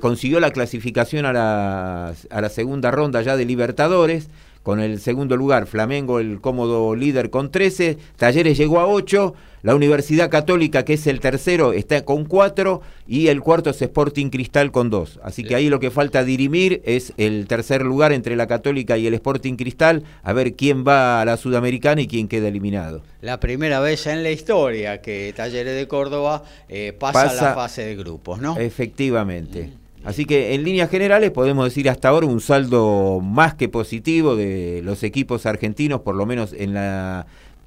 [0.00, 4.28] consiguió la clasificación a la, a la segunda ronda ya de Libertadores
[4.66, 9.76] con el segundo lugar, Flamengo el cómodo líder con 13, Talleres llegó a 8, la
[9.76, 14.72] Universidad Católica, que es el tercero, está con 4 y el cuarto es Sporting Cristal
[14.72, 15.20] con 2.
[15.22, 19.06] Así que ahí lo que falta dirimir es el tercer lugar entre la Católica y
[19.06, 23.02] el Sporting Cristal, a ver quién va a la Sudamericana y quién queda eliminado.
[23.20, 27.82] La primera vez en la historia que Talleres de Córdoba eh, pasa, a la fase
[27.82, 28.58] de grupos, ¿no?
[28.58, 29.62] Efectivamente.
[29.62, 29.85] Mm.
[30.06, 34.80] Así que en líneas generales podemos decir hasta ahora un saldo más que positivo de
[34.84, 37.26] los equipos argentinos, por lo menos en la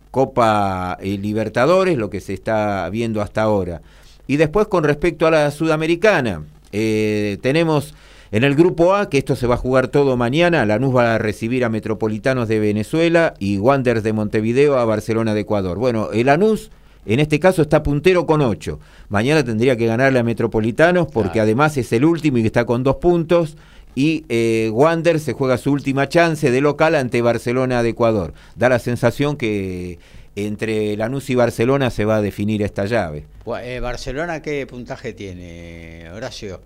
[0.10, 3.82] Copa eh, Libertadores, lo que se está viendo hasta ahora.
[4.26, 7.94] Y después con respecto a la Sudamericana, eh, tenemos
[8.32, 11.18] en el grupo A, que esto se va a jugar todo mañana, Lanús va a
[11.18, 15.78] recibir a Metropolitanos de Venezuela y Wanderers de Montevideo a Barcelona de Ecuador.
[15.78, 16.72] Bueno, el Lanús
[17.06, 18.80] en este caso está puntero con 8.
[19.10, 22.98] Mañana tendría que ganarle a Metropolitanos porque además es el último y está con dos
[22.98, 23.58] puntos.
[23.96, 28.34] Y eh, Wander se juega su última chance de local ante Barcelona de Ecuador.
[28.56, 29.98] Da la sensación que
[30.36, 33.26] entre Lanús y Barcelona se va a definir esta llave.
[33.64, 36.62] Eh, ¿Barcelona qué puntaje tiene, Horacio?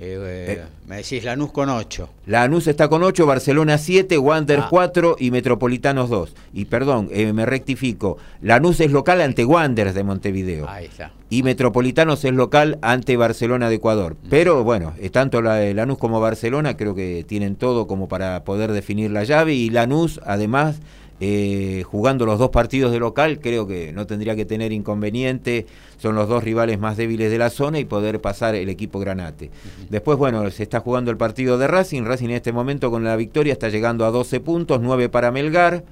[0.00, 2.08] Eh, eh, me decís Lanús con 8.
[2.26, 6.34] Lanús está con 8, Barcelona 7, Wander 4 y Metropolitanos 2.
[6.52, 8.16] Y perdón, eh, me rectifico.
[8.40, 10.68] Lanús es local ante Wanderers de Montevideo.
[10.68, 11.10] Ahí está.
[11.30, 14.14] Y Metropolitanos es local ante Barcelona de Ecuador.
[14.14, 14.28] Mm.
[14.30, 19.10] Pero bueno, tanto la, Lanús como Barcelona creo que tienen todo como para poder definir
[19.10, 19.54] la llave.
[19.54, 20.80] Y Lanús, además,
[21.20, 25.66] eh, jugando los dos partidos de local, creo que no tendría que tener inconveniente,
[25.98, 29.50] son los dos rivales más débiles de la zona y poder pasar el equipo Granate.
[29.90, 33.16] Después, bueno, se está jugando el partido de Racing, Racing en este momento con la
[33.16, 35.84] victoria está llegando a 12 puntos, 9 para Melgar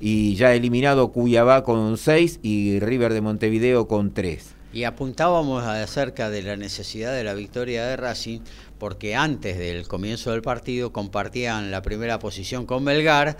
[0.00, 4.54] y ya eliminado Cuyabá con 6 y River de Montevideo con 3.
[4.72, 8.40] Y apuntábamos acerca de la necesidad de la victoria de Racing,
[8.78, 13.36] porque antes del comienzo del partido compartían la primera posición con Melgar,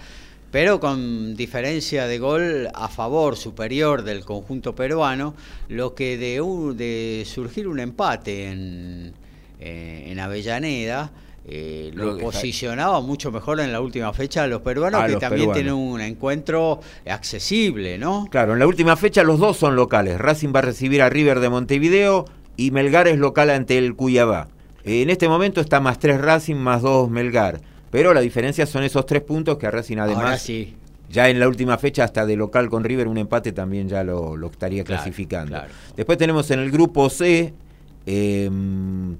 [0.50, 5.34] pero con diferencia de gol a favor superior del conjunto peruano,
[5.68, 6.42] lo que de,
[6.74, 9.12] de surgir un empate en,
[9.60, 11.12] eh, en Avellaneda,
[11.46, 15.72] eh, lo, posicionaba mucho mejor en la última fecha a los peruanos, que también tienen
[15.72, 18.28] un encuentro accesible, ¿no?
[18.30, 20.18] Claro, en la última fecha los dos son locales.
[20.18, 24.48] Racing va a recibir a River de Montevideo y Melgar es local ante el Cuyabá.
[24.84, 27.60] En este momento está más tres Racing, más dos Melgar.
[27.90, 30.48] Pero la diferencia son esos tres puntos que a Racing además...
[31.10, 34.36] Ya en la última fecha, hasta de local con River, un empate también ya lo,
[34.46, 35.60] estaría clasificando.
[35.96, 37.52] Después tenemos en el grupo C,
[38.06, 39.16] em,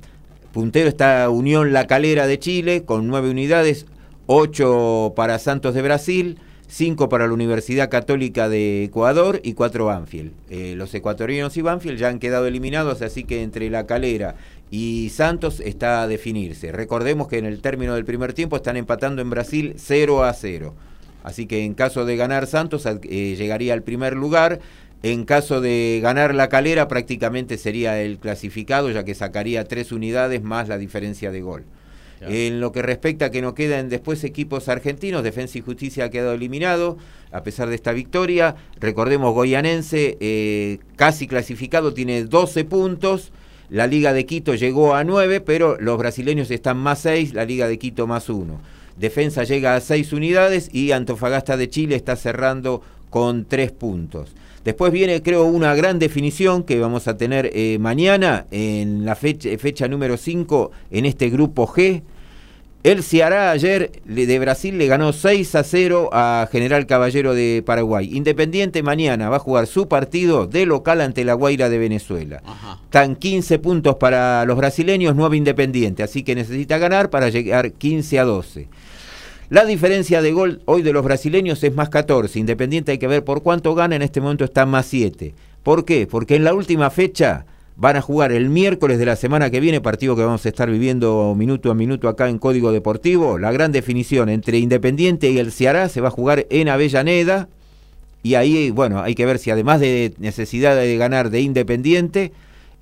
[0.53, 3.87] puntero está Unión La Calera de Chile, con nueve unidades,
[4.27, 10.33] ocho para Santos de Brasil, cinco para la Universidad Católica de Ecuador y cuatro Banfield.
[10.49, 14.37] Eh, los ecuatorianos y Banfield ya han quedado eliminados, así que entre La Calera
[14.71, 16.73] y Santos está a definirse.
[16.73, 20.75] Recordemos que en el término del primer tiempo están empatando en Brasil 0 a 0.
[21.25, 24.61] Así que en caso de ganar Santos eh, llegaría al primer lugar.
[25.03, 30.43] En caso de ganar la calera prácticamente sería el clasificado ya que sacaría tres unidades
[30.43, 31.65] más la diferencia de gol.
[32.23, 36.11] En lo que respecta a que no quedan después equipos argentinos, Defensa y Justicia ha
[36.11, 36.99] quedado eliminado
[37.33, 38.57] a pesar de esta victoria.
[38.79, 43.33] Recordemos, Goyanense eh, casi clasificado, tiene 12 puntos.
[43.71, 47.69] La Liga de Quito llegó a 9, pero los brasileños están más 6, la Liga
[47.69, 48.61] de Quito más 1.
[48.99, 54.35] Defensa llega a 6 unidades y Antofagasta de Chile está cerrando con 3 puntos.
[54.65, 59.49] Después viene, creo, una gran definición que vamos a tener eh, mañana en la fecha,
[59.57, 62.03] fecha número 5 en este grupo G.
[62.83, 68.09] El Ceará ayer de Brasil le ganó 6 a 0 a General Caballero de Paraguay.
[68.11, 72.43] Independiente mañana va a jugar su partido de local ante la Guaira de Venezuela.
[72.85, 78.19] Están 15 puntos para los brasileños, 9 Independiente, así que necesita ganar para llegar 15
[78.19, 78.69] a 12.
[79.51, 82.39] La diferencia de gol hoy de los brasileños es más 14.
[82.39, 85.35] Independiente hay que ver por cuánto gana, en este momento está más 7.
[85.63, 86.07] ¿Por qué?
[86.07, 87.45] Porque en la última fecha
[87.81, 90.71] van a jugar el miércoles de la semana que viene, partido que vamos a estar
[90.71, 93.39] viviendo minuto a minuto acá en Código Deportivo.
[93.39, 97.49] La gran definición entre Independiente y el Ceará se va a jugar en Avellaneda.
[98.23, 102.33] Y ahí, bueno, hay que ver si además de necesidad de ganar de Independiente,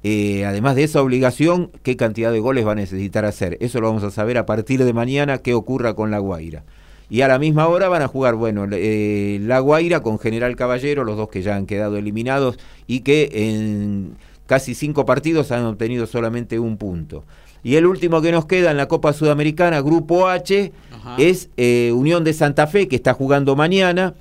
[0.02, 3.56] eh, además de esa obligación, qué cantidad de goles va a necesitar hacer.
[3.60, 6.64] Eso lo vamos a saber a partir de mañana qué ocurra con La Guaira.
[7.08, 11.04] Y a la misma hora van a jugar, bueno, eh, La Guaira con General Caballero,
[11.04, 12.58] los dos que ya han quedado eliminados
[12.88, 14.16] y que en
[14.48, 17.24] casi cinco partidos han obtenido solamente un punto.
[17.62, 20.72] Y el último que nos queda en la Copa Sudamericana, Grupo H,
[21.18, 24.14] es eh, Unión de Santa Fe, que está jugando mañana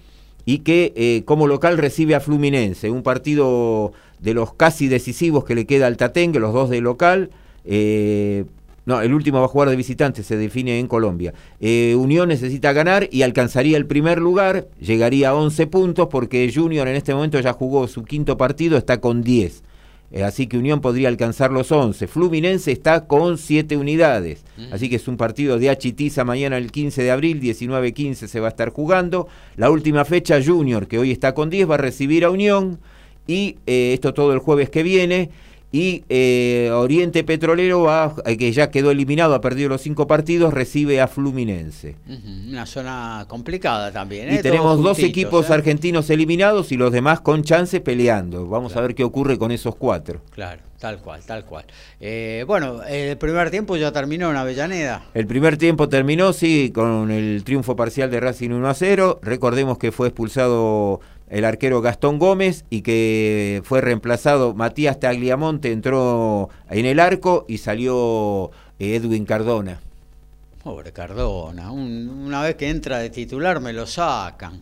[0.45, 5.65] y que como local recibe a Fluminense, un partido de los casi decisivos que le
[5.65, 7.29] queda al Tatengue, los dos de local.
[7.65, 8.45] Eh,
[8.85, 11.33] no, el último va a jugar de visitante, se define en Colombia.
[11.59, 16.87] Eh, Unión necesita ganar y alcanzaría el primer lugar, llegaría a 11 puntos porque Junior
[16.87, 19.63] en este momento ya jugó su quinto partido, está con 10.
[20.12, 22.08] Eh, así que Unión podría alcanzar los 11.
[22.08, 24.43] Fluminense está con 7 unidades.
[24.56, 24.74] Mm.
[24.74, 28.48] Así que es un partido de Achitiza mañana el 15 de abril, 19-15 se va
[28.48, 29.28] a estar jugando.
[29.58, 32.80] La última fecha Junior, que hoy está con 10, va a recibir a Unión
[33.28, 35.30] y eh, esto todo el jueves que viene.
[35.71, 40.53] Y eh, Oriente Petrolero, va, eh, que ya quedó eliminado, ha perdido los cinco partidos,
[40.53, 41.95] recibe a Fluminense.
[42.47, 44.34] Una zona complicada también.
[44.34, 48.47] Y tenemos dos equipos argentinos eliminados y los demás con chance peleando.
[48.47, 50.21] Vamos a ver qué ocurre con esos cuatro.
[50.32, 50.62] Claro.
[50.80, 51.65] Tal cual, tal cual.
[52.45, 55.06] bueno, el primer tiempo ya terminó en Avellaneda.
[55.15, 59.19] El primer tiempo terminó, sí, con el triunfo parcial de Racing 1 a 0.
[59.23, 66.49] Recordemos que fue expulsado el arquero Gastón Gómez y que fue reemplazado Matías Tagliamonte, entró
[66.69, 69.79] en el arco y salió eh, Edwin Cardona.
[70.63, 74.61] Pobre Cardona, una vez que entra de titular me lo sacan.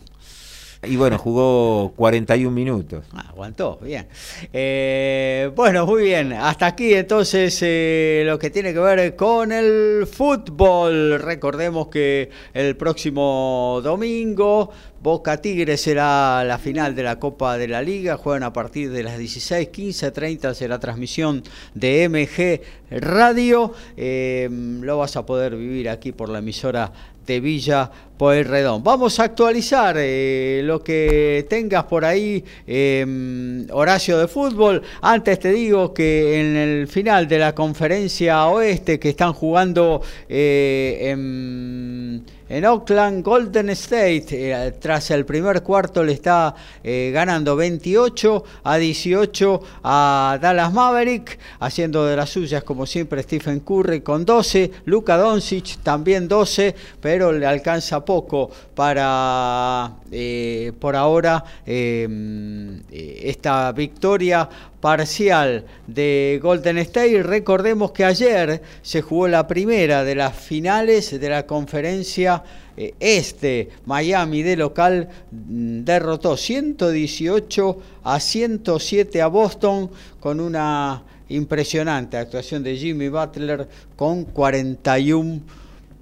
[0.87, 3.05] Y bueno, jugó 41 minutos.
[3.13, 4.07] Ah, aguantó, bien.
[4.53, 6.33] Eh, bueno, muy bien.
[6.33, 11.19] Hasta aquí entonces eh, lo que tiene que ver con el fútbol.
[11.19, 14.71] Recordemos que el próximo domingo
[15.05, 18.17] Boca Tigre será la final de la Copa de la Liga.
[18.17, 21.43] Juegan a partir de las 16, 15, 30 será transmisión
[21.75, 23.71] de MG Radio.
[23.95, 26.91] Eh, lo vas a poder vivir aquí por la emisora
[27.23, 28.83] de Villa Pueyrredón.
[28.83, 34.81] Vamos a actualizar eh, lo que tengas por ahí, em, Horacio de Fútbol.
[35.01, 41.11] Antes te digo que en el final de la conferencia oeste que están jugando eh,
[41.11, 46.53] en en Oakland, Golden State, eh, tras el primer cuarto, le está
[46.83, 53.61] eh, ganando 28 a 18 a Dallas Maverick, haciendo de las suyas, como siempre, Stephen
[53.61, 61.43] Curry con 12, Luka Doncic también 12, pero le alcanza poco para, eh, por ahora,
[61.65, 64.47] esta victoria
[64.85, 67.23] parcial de Golden State.
[67.23, 72.43] Recordemos que ayer se jugó la primera de las finales de la conferencia
[72.77, 73.69] eh, este.
[73.87, 82.77] Miami de local mm, derrotó 118 a 107 a Boston con una impresionante actuación de
[82.77, 85.41] Jimmy Butler con 41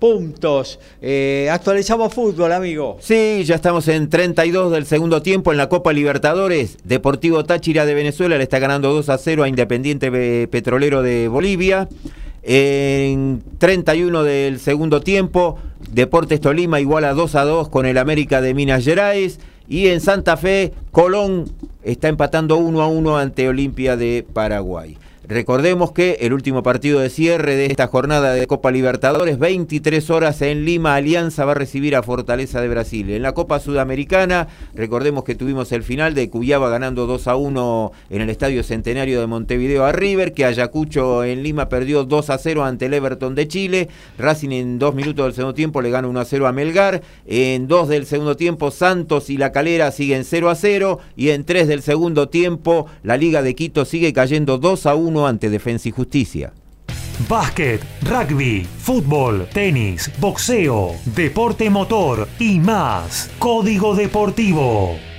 [0.04, 0.82] puntos.
[1.02, 2.98] Eh, actualizamos fútbol, amigo.
[3.00, 6.78] Sí, ya estamos en 32 del segundo tiempo en la Copa Libertadores.
[6.84, 10.12] Deportivo Táchira de Venezuela le está ganando 2 a 0 a Independiente
[10.50, 11.88] Petrolero de Bolivia.
[12.42, 15.58] En 31 del segundo tiempo,
[15.90, 19.40] Deportes Tolima iguala 2 a 2 con el América de Minas Gerais.
[19.70, 21.50] Y en Santa Fe, Colón
[21.82, 24.98] está empatando 1 a 1 ante Olimpia de Paraguay.
[25.26, 30.42] Recordemos que el último partido de cierre de esta jornada de Copa Libertadores, 23 horas
[30.42, 33.10] en Lima, Alianza va a recibir a Fortaleza de Brasil.
[33.10, 37.92] En la Copa Sudamericana, recordemos que tuvimos el final de Cuyaba ganando 2 a 1
[38.10, 42.38] en el Estadio Centenario de Montevideo a River, que Ayacucho en Lima perdió 2 a
[42.38, 43.88] 0 ante el Everton de Chile.
[44.18, 47.02] Racing en dos minutos del segundo tiempo le gana 1 a 0 a Melgar.
[47.26, 51.00] En dos del segundo tiempo, Santos y La Calera siguen 0 a 0.
[51.16, 55.13] Y en tres del segundo tiempo, la Liga de Quito sigue cayendo 2 a 1
[55.28, 56.54] ante Defensa y Justicia.
[57.30, 63.30] Básquet, rugby, fútbol, tenis, boxeo, deporte motor y más.
[63.40, 65.13] Código Deportivo.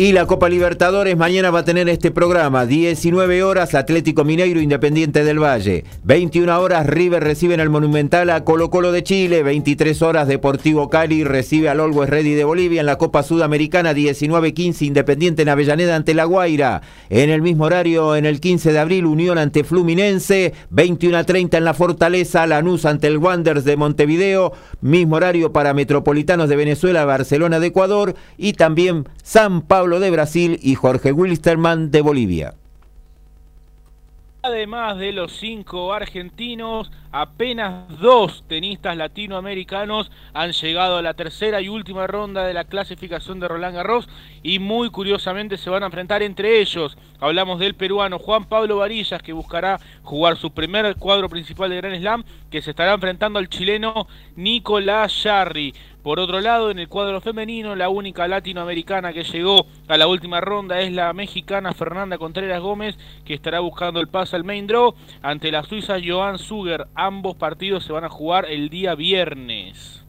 [0.00, 2.66] Y la Copa Libertadores mañana va a tener este programa.
[2.66, 5.82] 19 horas Atlético Mineiro Independiente del Valle.
[6.04, 9.42] 21 horas River recibe en el Monumental a Colo Colo de Chile.
[9.42, 12.78] 23 horas Deportivo Cali recibe al Always Ready de Bolivia.
[12.78, 16.80] En la Copa Sudamericana 19-15 Independiente en Avellaneda ante La Guaira.
[17.10, 20.54] En el mismo horario en el 15 de abril Unión ante Fluminense.
[20.72, 24.52] 21-30 en la Fortaleza Lanús ante el Wanderers de Montevideo.
[24.80, 28.14] Mismo horario para Metropolitanos de Venezuela, Barcelona de Ecuador.
[28.36, 32.54] Y también San Pablo de Brasil y Jorge Wilstermann de Bolivia.
[34.40, 41.68] Además de los cinco argentinos, apenas dos tenistas latinoamericanos han llegado a la tercera y
[41.68, 44.08] última ronda de la clasificación de Roland Garros
[44.42, 46.96] y muy curiosamente se van a enfrentar entre ellos.
[47.20, 51.98] Hablamos del peruano Juan Pablo Varillas que buscará jugar su primer cuadro principal de Grand
[51.98, 54.06] Slam que se estará enfrentando al chileno
[54.36, 55.74] Nicolás Jarry.
[56.08, 60.40] Por otro lado, en el cuadro femenino, la única latinoamericana que llegó a la última
[60.40, 62.96] ronda es la mexicana Fernanda Contreras Gómez,
[63.26, 66.86] que estará buscando el paso al main draw ante la suiza Joan Suger.
[66.94, 70.07] Ambos partidos se van a jugar el día viernes.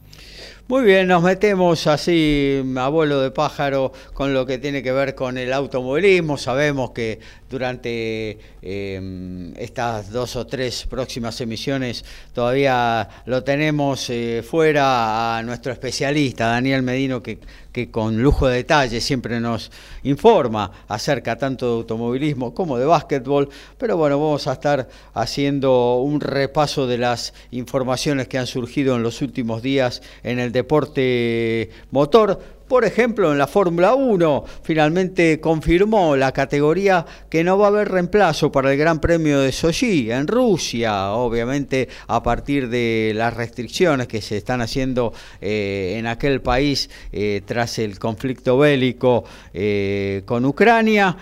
[0.70, 5.16] Muy bien, nos metemos así a vuelo de pájaro con lo que tiene que ver
[5.16, 6.38] con el automovilismo.
[6.38, 7.18] Sabemos que
[7.50, 15.72] durante em, estas dos o tres próximas emisiones todavía lo tenemos eh, fuera a nuestro
[15.72, 17.40] especialista, Daniel Medino, que,
[17.72, 19.70] que con lujo de detalle siempre nos
[20.02, 23.48] informa acerca tanto de automovilismo como de básquetbol.
[23.78, 29.02] Pero bueno, vamos a estar haciendo un repaso de las informaciones que han surgido en
[29.02, 36.14] los últimos días en el deporte motor por ejemplo, en la Fórmula 1 finalmente confirmó
[36.14, 40.28] la categoría que no va a haber reemplazo para el Gran Premio de Sochi en
[40.28, 46.88] Rusia, obviamente a partir de las restricciones que se están haciendo eh, en aquel país
[47.10, 51.16] eh, tras el conflicto bélico eh, con Ucrania.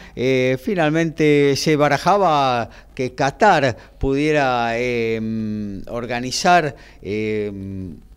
[0.63, 4.75] finalmente se barajaba que Qatar pudiera
[5.87, 6.77] organizar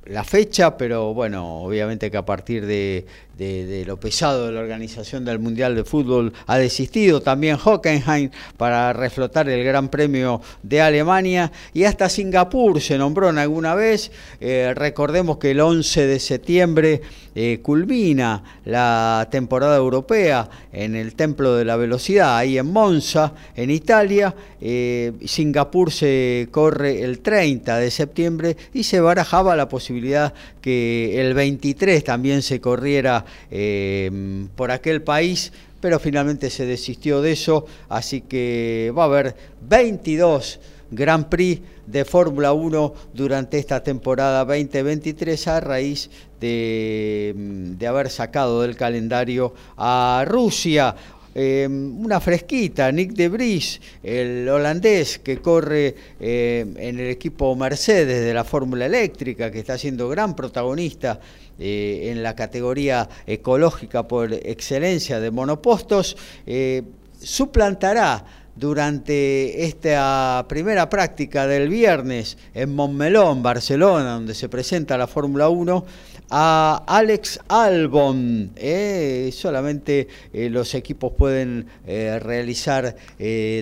[0.05, 3.05] la fecha, pero bueno, obviamente que a partir de,
[3.41, 7.21] de, lo pesado de la organización del Mundial de Fútbol ha desistido.
[7.21, 13.39] También Hockenheim para reflotar el Gran Premio de Alemania y hasta Singapur se nombró en
[13.39, 14.11] alguna vez.
[14.39, 17.01] Eh, recordemos que el 11 de septiembre
[17.33, 23.71] eh, culmina la temporada europea en el Templo de la Velocidad, ahí en Monza, en
[23.71, 24.35] Italia.
[24.59, 31.33] Eh, Singapur se corre el 30 de septiembre y se barajaba la posibilidad que el
[31.33, 34.09] 23 también se corriera eh,
[34.55, 35.51] por aquel país,
[35.81, 39.35] pero finalmente se desistió de eso, así que va a haber
[39.67, 40.59] 22
[40.91, 46.09] Grand Prix de Fórmula 1 durante esta temporada 2023 a raíz
[46.39, 50.95] de, de haber sacado del calendario a Rusia.
[51.33, 58.25] Em, una fresquita, Nick de Vries, el holandés que corre em, en el equipo Mercedes
[58.25, 61.21] de la Fórmula Eléctrica, que está siendo gran protagonista
[61.57, 66.83] eh, en la categoría ecológica por excelencia de monopostos, eh,
[67.17, 68.25] suplantará
[68.55, 75.85] durante esta primera práctica del viernes en Montmelón, Barcelona, donde se presenta la Fórmula 1,
[76.31, 78.51] a Alex Albon.
[78.55, 82.95] Eh, solamente eh, los equipos pueden eh, realizar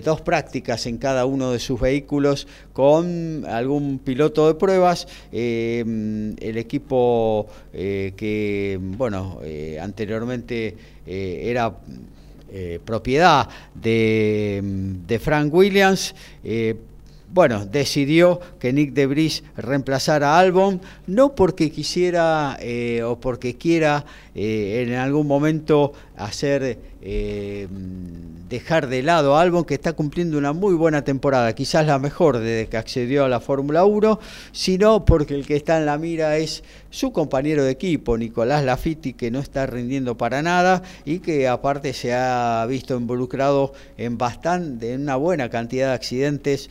[0.03, 5.07] dos prácticas en cada uno de sus vehículos con algún piloto de pruebas.
[5.31, 9.39] el equipo que, bueno,
[9.81, 11.73] anteriormente era
[12.85, 14.61] propiedad de,
[15.07, 16.15] de, Frank Williams
[17.31, 24.05] bueno, decidió que Nick Debris reemplazara a Albon, no porque quisiera eh, o porque quiera
[24.33, 27.67] eh, en algún momento hacer eh,
[28.49, 32.39] dejar de lado a Albon, que está cumpliendo una muy buena temporada, quizás la mejor
[32.39, 34.19] desde que accedió a la Fórmula 1,
[34.51, 39.13] sino porque el que está en la mira es su compañero de equipo, Nicolás Lafitti,
[39.13, 44.93] que no está rindiendo para nada y que aparte se ha visto involucrado en bastante,
[44.93, 46.69] en una buena cantidad de accidentes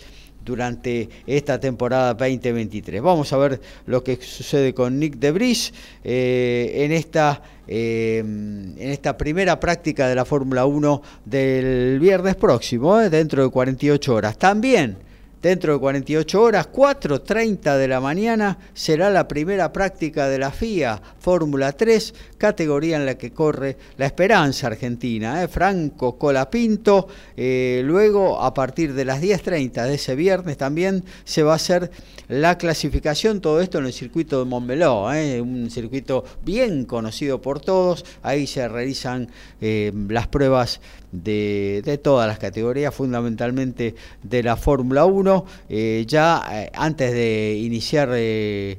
[0.49, 3.03] durante esta temporada 2023.
[3.03, 5.73] Vamos a ver lo que sucede con Nick Debris
[6.03, 12.99] eh, en esta eh, en esta primera práctica de la Fórmula 1 del viernes próximo,
[12.99, 14.39] eh, dentro de 48 horas.
[14.39, 14.97] También
[15.41, 21.01] Dentro de 48 horas, 4.30 de la mañana, será la primera práctica de la FIA
[21.21, 25.41] Fórmula 3, categoría en la que corre la esperanza argentina.
[25.43, 25.47] ¿eh?
[25.47, 31.53] Franco Colapinto, eh, luego a partir de las 10.30 de ese viernes también se va
[31.53, 31.91] a hacer
[32.29, 35.41] la clasificación, todo esto en el circuito de Montmeló, ¿eh?
[35.41, 39.31] un circuito bien conocido por todos, ahí se realizan
[39.61, 40.81] eh, las pruebas
[41.13, 45.45] de, todas las categorías, fundamentalmente de la Fórmula 1.
[45.69, 48.79] Eh, ya eh, antes de iniciar eh,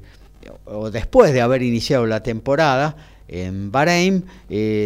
[0.66, 2.96] o después de haber iniciado la temporada,
[3.32, 4.26] en Bahrein.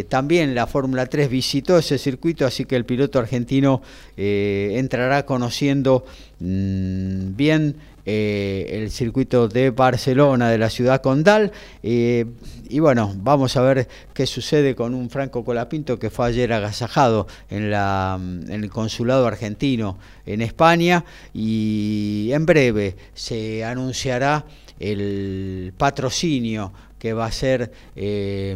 [0.09, 3.81] también la Fórmula 3 visitó ese circuito, así que el piloto argentino
[4.17, 6.03] entrará conociendo
[6.41, 11.51] mm, bien eh, el circuito de Barcelona, de la ciudad condal.
[11.81, 12.25] Eh,
[12.69, 17.27] y bueno, vamos a ver qué sucede con un Franco Colapinto que fue ayer agasajado
[17.49, 24.45] en, la, en el consulado argentino en España y en breve se anunciará
[24.79, 26.73] el patrocinio
[27.03, 28.55] que va a ser eh,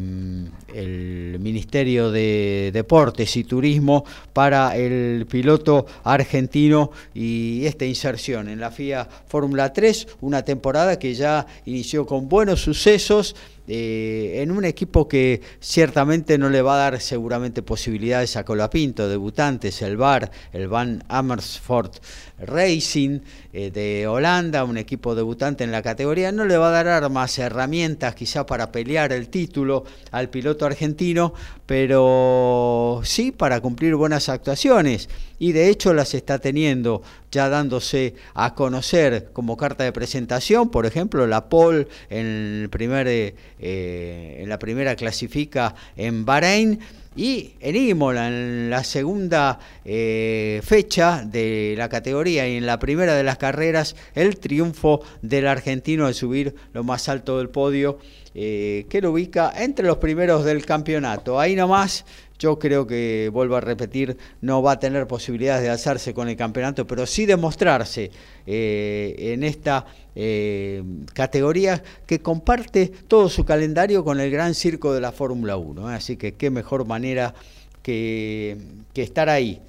[0.74, 8.72] el Ministerio de Deportes y Turismo para el piloto argentino y esta inserción en la
[8.72, 13.36] FIA Fórmula 3, una temporada que ya inició con buenos sucesos
[13.68, 19.10] eh, en un equipo que ciertamente no le va a dar seguramente posibilidades a Colapinto,
[19.10, 21.98] debutantes, el VAR, el Van Amersfoort
[22.40, 23.20] Racing
[23.52, 27.38] eh, de Holanda, un equipo debutante en la categoría, no le va a dar armas,
[27.40, 31.34] herramientas quizá para pelear el título al piloto argentino,
[31.66, 35.10] pero sí para cumplir buenas actuaciones.
[35.40, 37.02] Y de hecho las está teniendo
[37.32, 44.50] ya dándose a conocer como carta de presentación, por ejemplo la primer, eh, eh, en
[44.50, 46.80] la primera clasifica en Bahrein
[47.16, 53.16] y en Imola, en la segunda eh, fecha de la categoría y en la primera
[53.16, 57.98] de las carreras, el triunfo del argentino de subir lo más alto del podio,
[58.34, 61.40] que lo ubica entre los primeros del campeonato.
[61.40, 62.06] Ahí nomás
[62.40, 66.36] yo creo que, vuelvo a repetir, no va a tener posibilidades de alzarse con el
[66.36, 68.12] campeonato, pero sí demostrarse
[68.46, 69.86] eh, en esta
[70.16, 70.84] eh,
[71.14, 75.92] categoría que comparte todo su calendario con el gran circo de la Fórmula 1.
[75.92, 75.96] ¿eh?
[75.96, 77.34] Así que qué mejor manera
[77.82, 78.58] que,
[78.96, 79.62] estar ahí.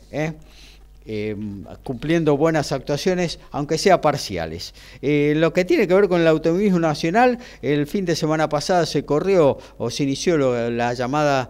[1.85, 4.75] cumpliendo buenas actuaciones, aunque sea parciales.
[5.01, 9.05] lo que tiene que ver con el automovilismo nacional, el fin de semana pasada se
[9.07, 10.37] corrió o se inició
[10.71, 11.49] la llamada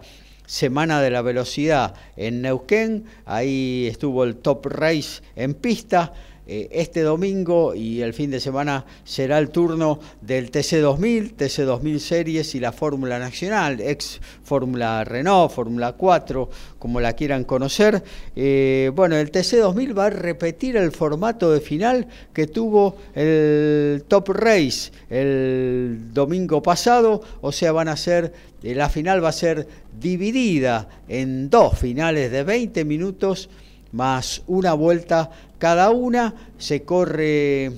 [0.49, 6.11] Semana de la Velocidad en Neuquén, ahí estuvo el Top Race en pista.
[6.51, 12.55] Eh, este domingo y el fin de semana será el turno del TC2000, TC2000 Series
[12.55, 18.03] y la Fórmula Nacional, ex Fórmula Renault, Fórmula 4, como la quieran conocer.
[18.35, 24.29] Eh, bueno, el TC2000 va a repetir el formato de final que tuvo el Top
[24.29, 28.33] Race el domingo pasado, o sea, van a ser,
[28.63, 29.67] eh, la final va a ser
[29.99, 33.51] dividida en dos finales de 20 minutos
[33.91, 36.33] más una vuelta cada una.
[36.57, 37.71] Se corre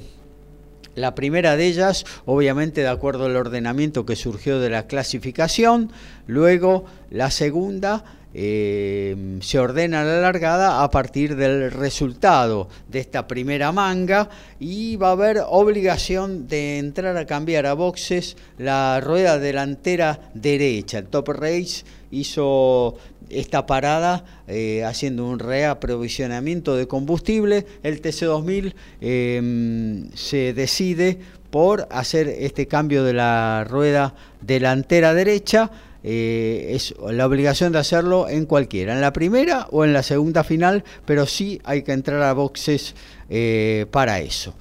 [0.95, 5.91] la primera de ellas, obviamente de acuerdo al ordenamiento que surgió de la clasificación.
[6.27, 8.03] Luego la segunda
[8.33, 15.09] eh, se ordena la largada a partir del resultado de esta primera manga y va
[15.09, 20.99] a haber obligación de entrar a cambiar a boxes la rueda delantera derecha.
[20.99, 22.95] El Top Race hizo
[23.33, 27.65] esta parada eh, haciendo un reaprovisionamiento de combustible.
[27.83, 31.19] El TC2000 em, se decide
[31.49, 35.71] por hacer este cambio de la rueda delantera derecha.
[36.03, 40.43] Eh, es la obligación de hacerlo en cualquiera, en la primera o en la segunda
[40.43, 42.95] final, pero sí hay que entrar a boxes
[43.33, 44.53] eh, para eso.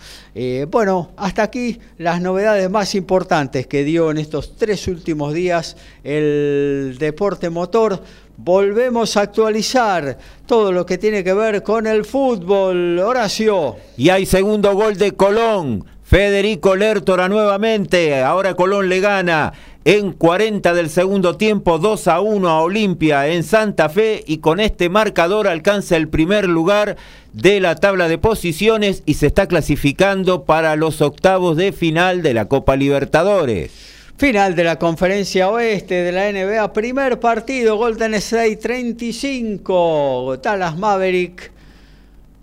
[0.70, 6.96] bueno, hasta aquí las novedades más importantes que dio en estos tres últimos días el
[7.00, 8.00] deporte motor
[8.42, 10.16] volvemos a actualizar
[10.46, 12.98] todo lo que tiene que ver con el fútbol.
[12.98, 13.76] Horacio.
[13.96, 15.84] Y hay segundo gol de Colón.
[16.02, 18.20] Federico Lertora nuevamente.
[18.22, 19.52] Ahora Colón le gana
[19.84, 24.60] en 40 del segundo tiempo 2 a 1 a Olimpia en Santa Fe y con
[24.60, 26.96] este marcador alcanza el primer lugar
[27.32, 32.34] de la tabla de posiciones y se está clasificando para los octavos de final de
[32.34, 33.70] la Copa Libertadores.
[34.18, 41.50] Final de la conferencia oeste de la NBA, primer partido, Golden State 35, Dallas Maverick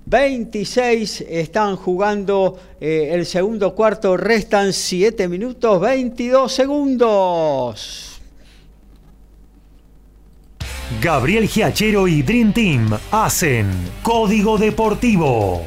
[0.10, 8.22] 26, están jugando eh, el segundo cuarto, restan 7 minutos 22 segundos.
[11.01, 13.68] Gabriel Giachero y Dream Team hacen
[14.01, 15.66] Código Deportivo.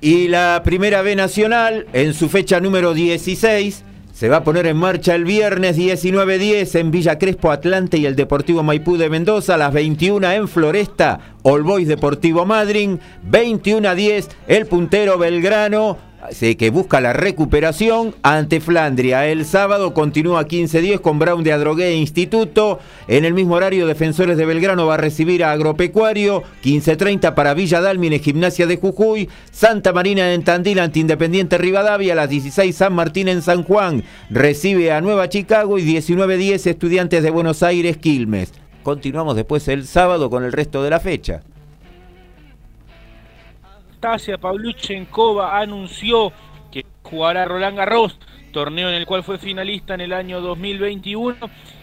[0.00, 3.84] Y la Primera B Nacional, en su fecha número 16,
[4.20, 8.16] se va a poner en marcha el viernes 19-10 en Villa Crespo Atlante y el
[8.16, 14.28] Deportivo Maipú de Mendoza, a las 21 en Floresta, All Boys Deportivo Madryn, 21 10
[14.46, 15.96] el puntero Belgrano,
[16.58, 19.26] que busca la recuperación ante Flandria.
[19.26, 22.78] El sábado continúa 15-10 con Brown de Adrogué Instituto.
[23.08, 26.42] En el mismo horario, Defensores de Belgrano va a recibir a Agropecuario.
[26.62, 29.28] 15-30 para Villa Dalmine, Gimnasia de Jujuy.
[29.50, 32.12] Santa Marina en Tandil ante Independiente Rivadavia.
[32.12, 37.22] A las 16 San Martín en San Juan recibe a Nueva Chicago y 19-10 Estudiantes
[37.22, 38.52] de Buenos Aires Quilmes.
[38.82, 41.42] Continuamos después el sábado con el resto de la fecha.
[44.02, 46.32] Anastasia Pavluchenkova anunció
[46.72, 48.18] que jugará Roland Garros,
[48.50, 51.36] torneo en el cual fue finalista en el año 2021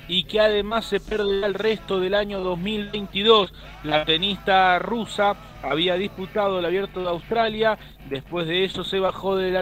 [0.08, 3.54] y que además se perderá el resto del año 2022.
[3.84, 7.78] La tenista rusa había disputado el Abierto de Australia,
[8.10, 9.56] después de eso se bajó del,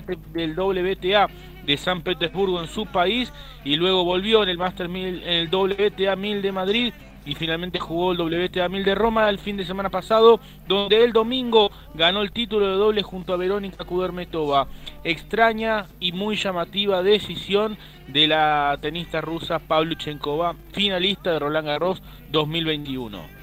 [0.57, 1.27] WTA
[1.65, 3.33] de San Petersburgo en su país
[3.65, 6.93] y luego volvió en el Master 1000, en el WTA 1000 de Madrid
[7.25, 11.11] y finalmente jugó el WTA 1000 de Roma el fin de semana pasado, donde el
[11.11, 14.67] domingo ganó el título de doble junto a Verónica Kudermetova.
[15.03, 22.01] Extraña y muy llamativa decisión de la tenista rusa Pavluchenkova, finalista de Roland Garros
[22.31, 23.34] 2021.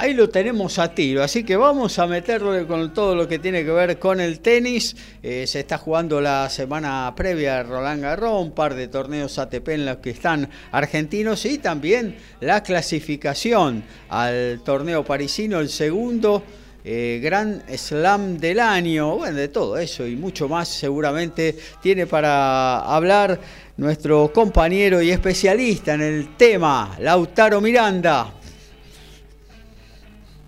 [0.00, 3.64] Ahí lo tenemos a tiro, así que vamos a meterle con todo lo que tiene
[3.64, 4.94] que ver con el tenis.
[5.24, 9.86] Eh, se está jugando la semana previa Roland Garros, un par de torneos ATP en
[9.86, 16.44] los que están argentinos y también la clasificación al torneo parisino, el segundo
[16.84, 19.16] eh, Gran Slam del año.
[19.16, 23.40] Bueno, de todo eso y mucho más seguramente tiene para hablar
[23.76, 28.37] nuestro compañero y especialista en el tema, Lautaro Miranda.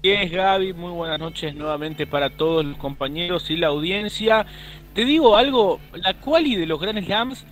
[0.02, 4.46] Es Gaby, muy buenas noches nuevamente para todos los compañeros y la audiencia.
[4.94, 7.46] Te digo algo, la quali de los Grand Slams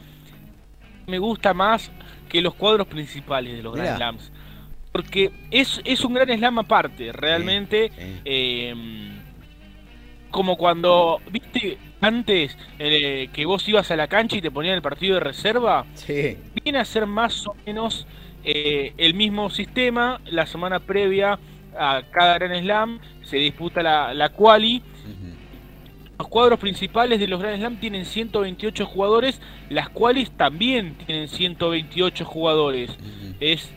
[1.07, 1.90] me gusta más
[2.28, 4.32] que los cuadros principales de los Grand Slams
[4.92, 7.92] porque es, es un gran slam aparte, realmente.
[8.24, 9.18] Em,
[10.30, 14.82] como cuando, viste, antes eh, que vos ibas a la cancha y te ponían el
[14.82, 15.86] partido de reserva,
[16.64, 18.09] viene a ser más o menos
[18.42, 20.20] eh, el mismo sistema.
[20.26, 21.38] La semana previa
[21.79, 24.83] a cada Gran Slam se disputa la, la quali.
[26.18, 32.24] Los cuadros principales de los Grand Slam tienen 128 jugadores, las cuales también tienen 128
[32.24, 32.91] jugadores.
[33.41, 33.70] Es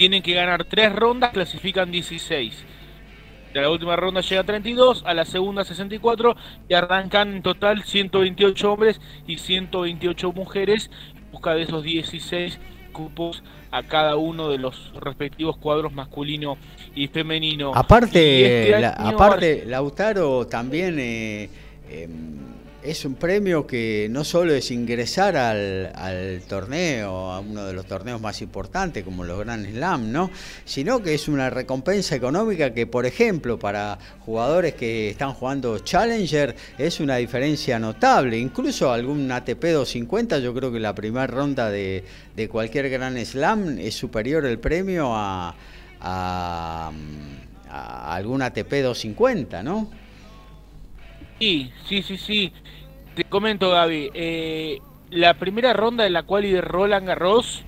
[0.00, 2.64] tienen que ganar tres rondas, clasifican 16.
[3.52, 6.36] De la última ronda llega a 32, a la segunda 64
[6.70, 10.90] y arrancan en total 128 hombres y 128 mujeres
[11.30, 12.58] busca de esos 16
[12.92, 16.56] cupos a cada uno de los respectivos cuadros masculino
[16.94, 17.72] y femenino.
[17.74, 21.48] Aparte, este aparte Lautaro también eh,
[21.88, 27.86] em, es un premio que no solo es ingresar al, torneo, a uno de los
[27.86, 30.30] torneos más importantes como los Grand Slam, ¿no?
[30.64, 36.54] sino que es una recompensa económica que, por ejemplo, para jugadores que están jugando Challenger
[36.78, 38.38] es una diferencia notable.
[38.38, 42.04] Incluso algún ATP 250, yo creo que la primera ronda de,
[42.50, 45.54] cualquier Grand Slam es superior el premio a,
[46.00, 46.90] a,
[47.68, 49.99] a algún ATP 250, ¿no?
[51.40, 52.52] Sí, sí, sí, sí.
[53.14, 54.10] Te comento, Gaby.
[54.12, 54.78] Eh,
[55.10, 57.64] la primera ronda de la cual de Roland Garros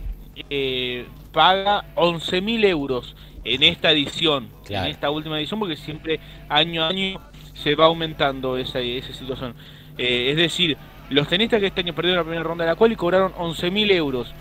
[0.50, 6.88] eh, paga 11.000 euros en esta edición, en esta última edición, porque siempre año a
[6.88, 7.20] año
[7.54, 9.54] se va aumentando esa, esa situación.
[9.96, 10.76] Eh, es decir,
[11.08, 13.90] los tenistas que este año perdieron la primera ronda de la cual y cobraron 11.000
[13.92, 14.34] euros.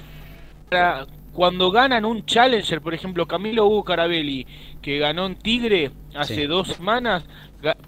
[0.70, 4.46] Para cuando ganan un Challenger, por ejemplo, Camilo Hugo Carabelli,
[4.82, 7.24] que ganó en Tigre hace dos semanas,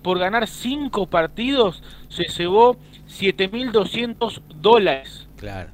[0.02, 5.28] por ganar cinco partidos se llevó 7.200 dólares.
[5.38, 5.72] Claro.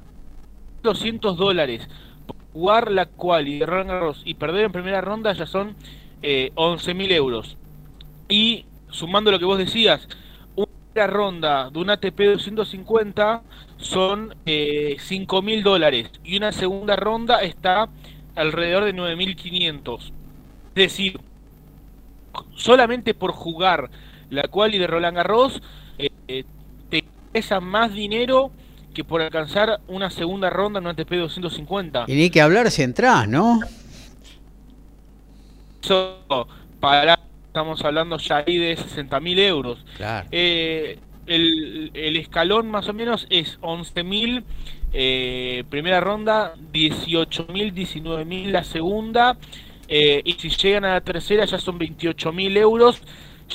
[0.82, 1.88] 200 dólares.
[2.52, 3.62] Jugar la cual y
[4.24, 5.76] y perder en primera ronda ya son
[6.22, 7.56] eh, 11.000 euros.
[8.28, 10.08] Y sumando lo que vos decías,
[10.56, 13.42] una ronda de un ATP 250
[13.76, 17.88] son eh, 5.000 dólares y una segunda ronda está
[18.34, 20.00] alrededor de 9.500.
[20.00, 20.12] Es
[20.74, 21.20] decir,
[22.54, 23.90] solamente por jugar
[24.30, 25.62] la quali de Roland Garros
[25.98, 26.44] eh,
[26.88, 28.50] te pesa más dinero
[28.94, 32.04] que por alcanzar una segunda ronda en un ATP 250.
[32.08, 33.60] Y ni que hablar si entras, ¿no?
[35.82, 36.18] Eso,
[36.80, 39.84] para, estamos hablando ya ahí de 60.000 euros.
[39.96, 40.28] Claro.
[40.32, 44.42] Eh, el, el, escalón más o menos es 11.000
[44.92, 49.36] eh, primera ronda, 18.000, 19.000 la segunda.
[49.92, 53.02] Eh, y si llegan a la tercera ya son 28.000 euros.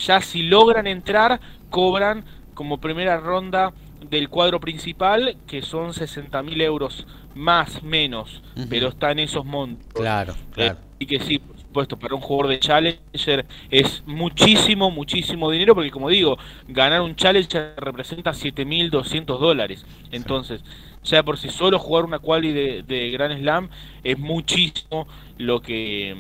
[0.06, 3.74] Ya si logran entrar, cobran como primera ronda
[4.10, 9.88] del cuadro principal, que son 60.000 euros más, menos, pero está en esos montos.
[9.94, 10.76] Claro, claro.
[10.76, 11.42] Eh, y que sí,
[11.76, 16.38] supuesto, para un jugador de Challenger es muchísimo, muchísimo dinero, porque como digo,
[16.70, 19.86] ganar un Challenger representa 7.200 dólares.
[20.12, 20.62] Entonces,
[21.04, 23.70] ya por sí solo jugar una quali de, de Grand Slam
[24.06, 25.08] es muchísimo
[25.38, 26.16] lo que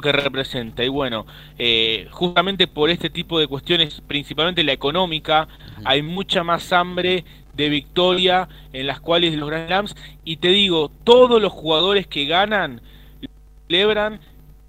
[0.00, 0.82] que representa.
[0.82, 1.26] Y bueno,
[1.58, 5.46] eh, justamente por este tipo de cuestiones, principalmente la económica,
[5.84, 9.96] hay mucha más hambre de victoria en las cuales los Grand Slams.
[10.24, 12.80] Y te digo, todos los jugadores que ganan
[13.68, 14.20] celebran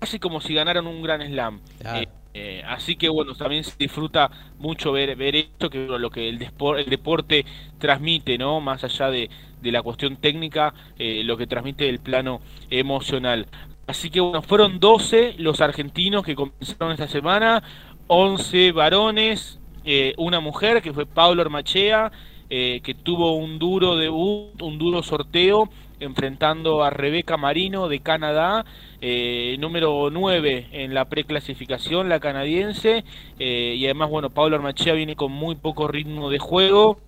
[0.02, 1.62] casi como si ganaran un Grand Slam.
[1.93, 6.30] Eh, eh, así que bueno, también se disfruta mucho ver, ver esto, que lo que
[6.30, 6.41] el,
[6.78, 7.45] el deporte
[7.80, 8.62] transmite, ¿no?
[8.62, 9.30] Más allá de,
[9.62, 13.47] de la cuestión técnica, lo que transmite el plano emocional.
[13.88, 17.64] Así que bueno, fueron 12 los argentinos que comenzaron esta semana,
[18.08, 22.12] 11 varones, eh, una mujer que fue Pablo Armachea,
[22.49, 25.70] eh, que tuvo un duro debut, un duro sorteo,
[26.02, 28.66] enfrentando a Rebeca Marino de Canadá,
[28.99, 33.06] eh, número 9 en la preclasificación, la canadiense,
[33.39, 36.99] y además, bueno, Pablo Armachea viene con muy poco ritmo de juego,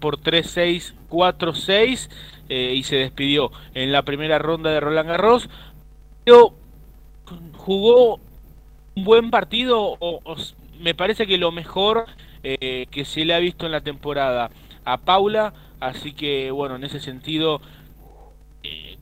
[0.00, 2.08] por 3-6, 4-6
[2.48, 5.48] eh, y se despidió en la primera ronda de Roland Garros.
[6.24, 6.54] Pero
[7.54, 8.20] jugó
[8.94, 10.20] un buen partido, o,
[10.80, 12.06] me parece que lo mejor
[12.42, 14.50] eh, que se le ha visto en la temporada.
[14.84, 17.60] A Paula, así que bueno, en ese sentido
[18.62, 18.96] eh,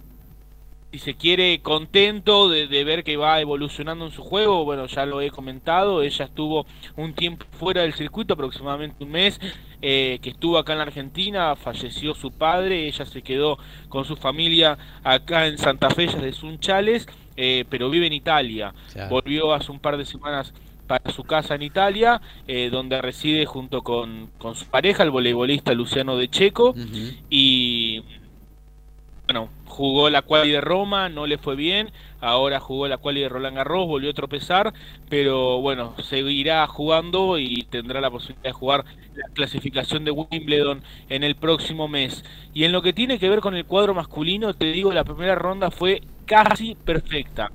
[0.95, 4.65] si se quiere, contento de, ver que va evolucionando en su juego.
[4.65, 9.41] Bueno, ya lo he comentado, ella estuvo un tiempo fuera del circuito, aproximadamente un mes,
[9.83, 13.59] eh, que estuvo acá en la Argentina, falleció su padre, ella se quedó
[13.89, 18.73] con su familia acá en Santa Fe de Sunchales, eh, pero vive en Italia.
[19.11, 20.55] Volvió hace un par de semanas
[20.87, 25.73] para su casa en Italia, eh, donde reside junto con, con, su pareja, el voleibolista
[25.73, 26.75] Luciano de Checo,
[27.31, 28.03] y
[29.27, 33.29] bueno, jugó la quali de Roma, no le fue bien, ahora jugó la quali de
[33.29, 34.75] Roland Garros, volvió a tropezar,
[35.09, 41.25] pero bueno, seguirá jugando y tendrá la posibilidad de jugar la clasificación de Wimbledon en
[41.25, 42.25] el próximo mes.
[42.53, 45.35] Y en lo que tiene que ver con el cuadro masculino, te digo, la primera
[45.35, 47.51] ronda fue casi perfecta.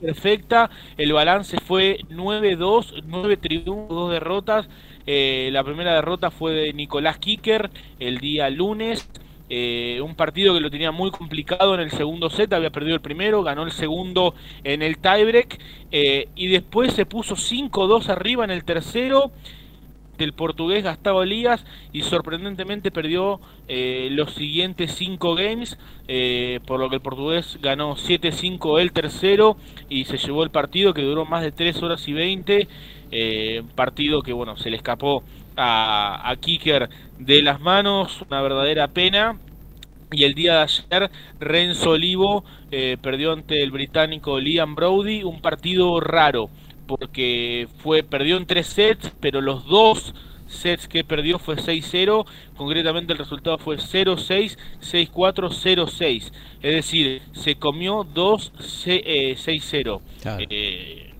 [0.00, 4.68] Perfecta, el balance fue 9-2, 9 triunfos, 2 derrotas.
[5.06, 9.08] Eh, la primera derrota fue de Nicolás Kicker el día lunes.
[9.50, 13.00] Eh, un partido que lo tenía muy complicado en el segundo set, había perdido el
[13.00, 15.58] primero, ganó el segundo en el tiebreak
[15.90, 19.32] eh, y después se puso 5-2 arriba en el tercero
[20.18, 25.78] del portugués Gustavo Elías y sorprendentemente perdió eh, los siguientes 5 games,
[26.66, 29.56] por lo que el portugués ganó 7-5 el tercero
[29.88, 32.68] y se llevó el partido que duró más de 3 horas y 20,
[33.74, 35.22] partido que bueno, se le escapó
[35.56, 36.88] a, a Kicker
[37.18, 39.36] de las manos, una verdadera pena.
[40.10, 45.42] Y el día de ayer, Renzo Olivo eh, perdió ante el británico Liam Brody, un
[45.42, 46.48] partido raro,
[46.88, 50.12] porque fue perdió en tres sets, pero los dos
[50.48, 52.26] sets que perdió fue 6-0,
[52.56, 56.32] concretamente el resultado fue 0-6, 6-4, 0-6,
[56.62, 60.00] es decir, se comió 2-6-0.
[60.50, 61.14] Eh,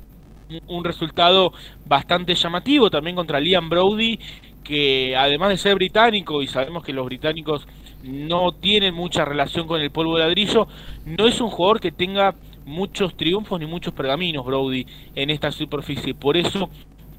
[0.66, 1.52] un resultado
[1.84, 4.18] bastante llamativo también contra Liam Brody,
[4.64, 7.68] que además de ser británico, y sabemos que los británicos
[8.02, 10.68] no tienen mucha relación con el polvo de ladrillo,
[11.04, 12.34] no es un jugador que tenga
[12.68, 16.14] muchos triunfos ni muchos pergaminos, Brody, en esta superficie.
[16.14, 16.70] Por eso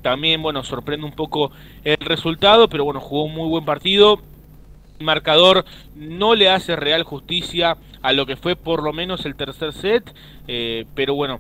[0.02, 1.52] también, bueno, sorprende un poco
[1.84, 4.20] el resultado, pero bueno, jugó un muy buen partido.
[5.00, 9.36] El marcador no le hace real justicia a lo que fue por lo menos el
[9.36, 10.14] tercer set,
[10.48, 11.40] eh, pero bueno,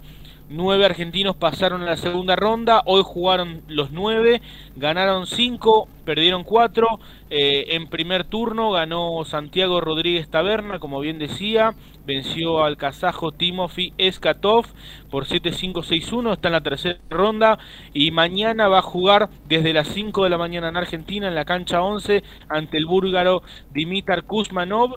[0.52, 4.42] Nueve argentinos pasaron a la segunda ronda, hoy jugaron los nueve,
[4.76, 7.00] ganaron cinco, perdieron cuatro.
[7.30, 11.76] Eh, en primer turno ganó Santiago Rodríguez Taberna, como bien decía,
[12.08, 14.66] venció al kazajo Timofey Eskatov
[15.12, 17.60] por 7-5-6-1, está en la tercera ronda.
[17.94, 21.46] Y mañana va a jugar desde las 5 de la mañana en Argentina en la
[21.46, 24.96] cancha 11 ante el búlgaro Dimitar Kuzmanov,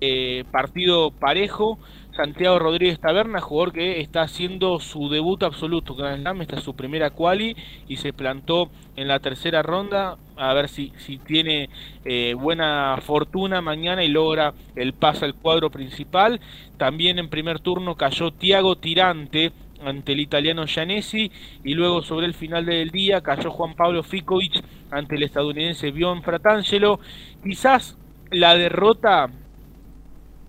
[0.00, 1.80] eh, partido parejo.
[2.16, 6.76] Santiago Rodríguez Taberna, jugador que está haciendo su debut absoluto con Slam, esta es su
[6.76, 7.56] primera quali
[7.88, 11.68] y se plantó en la tercera ronda, a ver si, si tiene
[12.04, 16.40] eh, buena fortuna mañana y logra el pase al cuadro principal.
[16.76, 19.52] También en primer turno cayó Tiago Tirante
[19.84, 21.32] ante el italiano Gianesi
[21.64, 26.22] y luego sobre el final del día cayó Juan Pablo Ficovich ante el estadounidense Bjorn
[26.22, 27.00] Fratangelo.
[27.42, 27.98] Quizás
[28.30, 29.30] la derrota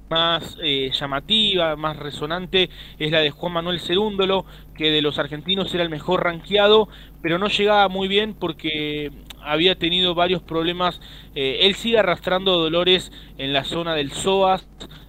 [0.10, 4.46] más eh, llamativa, más resonante, es la de Juan Manuel Cerúndolo,
[4.76, 6.88] que de los argentinos era el mejor ranqueado,
[7.22, 11.00] pero no llegaba muy bien porque había tenido varios problemas.
[11.36, 14.68] Eh, él sigue arrastrando dolores en la zona del psoas,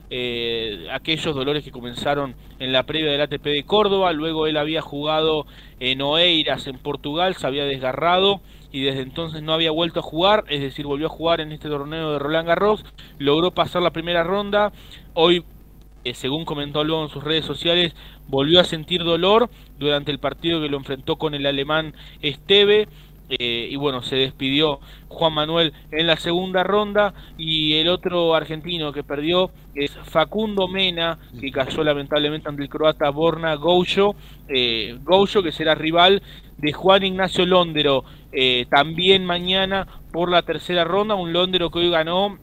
[0.08, 4.80] eh, aquellos dolores que comenzaron en la previa del ATP de Córdoba, luego él había
[4.80, 5.46] jugado
[5.80, 8.40] en Oeiras, en Portugal, se había desgarrado
[8.76, 11.70] y desde entonces no había vuelto a jugar, es decir, volvió a jugar en este
[11.70, 12.84] torneo de Roland Garros,
[13.18, 14.70] logró pasar la primera ronda,
[15.14, 15.44] hoy,
[16.04, 17.96] eh, según comentó luego en sus redes sociales,
[18.28, 19.48] volvió a sentir dolor
[19.78, 22.86] durante el partido que lo enfrentó con el alemán Esteve,
[23.28, 27.14] eh, y bueno, se despidió Juan Manuel en la segunda ronda.
[27.36, 33.10] Y el otro argentino que perdió es Facundo Mena, que cayó lamentablemente ante el croata
[33.10, 34.14] Borna Goucho,
[34.48, 34.96] eh,
[35.42, 36.22] que será rival
[36.58, 41.90] de Juan Ignacio Londero, eh, también mañana por la tercera ronda, un Londero que hoy
[41.90, 42.38] ganó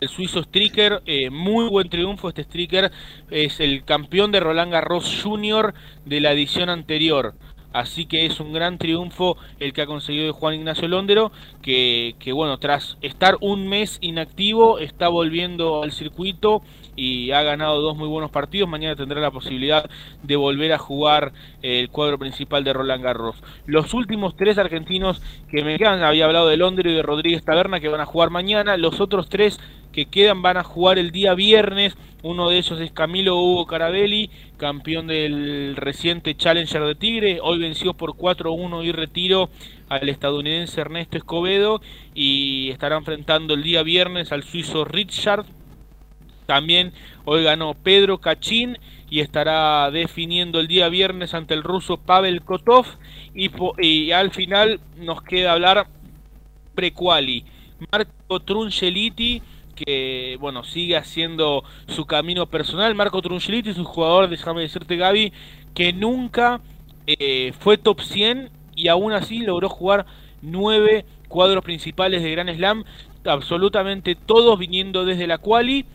[0.00, 2.28] el suizo Stricker, eh, muy buen triunfo.
[2.28, 2.90] Este Stricker,
[3.30, 5.74] es el campeón de Roland Garros Junior
[6.04, 7.34] de la edición anterior.
[7.74, 12.32] Así que es un gran triunfo el que ha conseguido Juan Ignacio Londero, que, que
[12.32, 16.62] bueno, tras estar un mes inactivo, está volviendo al circuito
[16.96, 18.68] y ha ganado dos muy buenos partidos.
[18.68, 19.90] Mañana tendrá la posibilidad
[20.22, 23.42] de volver a jugar el cuadro principal de Roland Garros.
[23.66, 25.20] Los últimos tres argentinos
[25.50, 28.30] que me quedan, había hablado de Londres y de Rodríguez Taberna, que van a jugar
[28.30, 28.76] mañana.
[28.76, 29.58] Los otros tres
[29.94, 31.96] que quedan van a jugar el día viernes.
[32.22, 37.38] Uno de ellos es Camilo Hugo Carabelli, campeón del reciente Challenger de Tigre.
[37.42, 39.50] Hoy venció por 4-1 y retiro
[39.88, 41.80] al estadounidense Ernesto Escobedo
[42.14, 45.44] y estará enfrentando el día viernes al suizo Richard
[46.46, 46.92] también
[47.24, 48.78] hoy ganó Pedro Cachín
[49.08, 52.86] y estará definiendo el día viernes ante el ruso Pavel Kotov.
[53.34, 55.86] Y, al final nos queda hablar
[56.74, 57.44] prequali.
[57.90, 59.42] Marco Trungeliti,
[59.74, 62.94] que bueno, sigue haciendo su camino personal.
[62.94, 65.32] Marco Trungeliti es un jugador, déjame decirte Gaby,
[65.74, 66.60] que nunca
[67.06, 70.06] eh, fue top 100 y aún así logró jugar
[70.42, 72.84] nueve cuadros principales de Gran Slam,
[73.24, 75.86] absolutamente todos viniendo desde la quali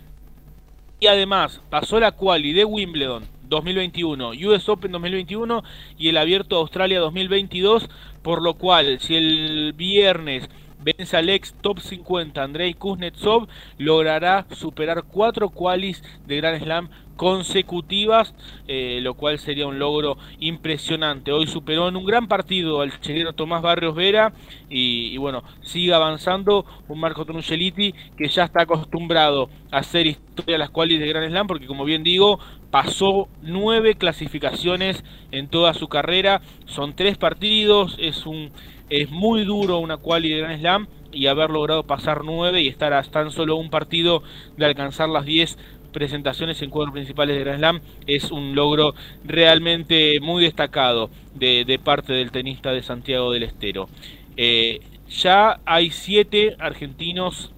[0.99, 5.63] y además pasó la quali de Wimbledon 2021, US Open 2021
[5.97, 7.89] y el Abierto de Australia 2022,
[8.21, 10.49] por lo cual si el viernes
[10.79, 18.33] vence al ex top 50 Andrei Kuznetsov, logrará superar cuatro qualis de Grand Slam consecutivas,
[18.65, 21.33] eh, lo cual sería un logro impresionante.
[21.33, 24.31] Hoy superó en un gran partido al chileno Tomás Barrios Vera
[24.69, 30.59] y, bueno, sigue avanzando un Marco Trungeliti que ya está acostumbrado a hacer historia a
[30.59, 32.39] las cuales de Gran Slam, porque como bien digo,
[32.71, 38.49] pasó nueve clasificaciones en toda su carrera, son tres partidos, es un
[38.89, 42.93] es muy duro una quali de Gran Slam y haber logrado pasar nueve y estar
[42.93, 44.23] a tan solo un partido
[44.57, 45.57] de alcanzar las 10
[45.91, 52.13] presentaciones en cuadros principales de Grand Slam es un logro realmente muy destacado de, parte
[52.13, 53.89] del tenista de Santiago del Estero.
[54.37, 57.51] Eh, ya hay siete argentinos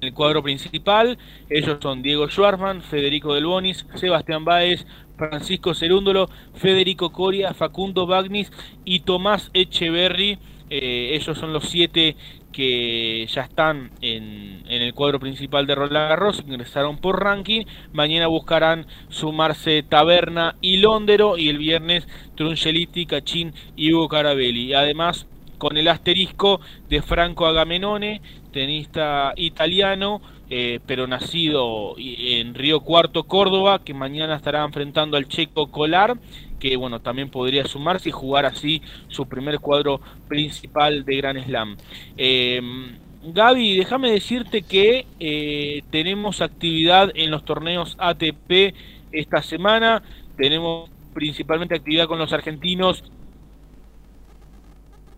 [0.00, 1.18] en el cuadro principal,
[1.48, 4.86] ellos son Diego Schwartzman, Federico Del Bonis, Sebastián Báez,
[5.18, 8.50] Francisco Cerúndolo, Federico Coria, Facundo Bagnis
[8.84, 10.38] y Tomás Echeverry.
[10.70, 12.16] Eh, ellos son los siete
[12.52, 18.86] que ya están en, el cuadro principal de Roland Garros, ingresaron por ranking, mañana buscarán
[19.08, 24.74] sumarse Taberna y Londero y el viernes Trungeliti, Cachín y Hugo Carabelli.
[24.74, 25.26] Además,
[25.58, 30.20] con el asterisco de Franco Agamenone, tenista italiano,
[30.50, 36.16] eh, pero nacido en Río Cuarto, Córdoba, que mañana estará enfrentando al checo Colar
[36.58, 41.76] que bueno, también podría sumarse y jugar así su primer cuadro principal de Gran Slam.
[42.16, 42.60] Eh,
[43.22, 48.74] Gaby, déjame decirte que eh, tenemos actividad en los torneos ATP
[49.12, 50.02] esta semana.
[50.36, 53.02] Tenemos principalmente actividad con los argentinos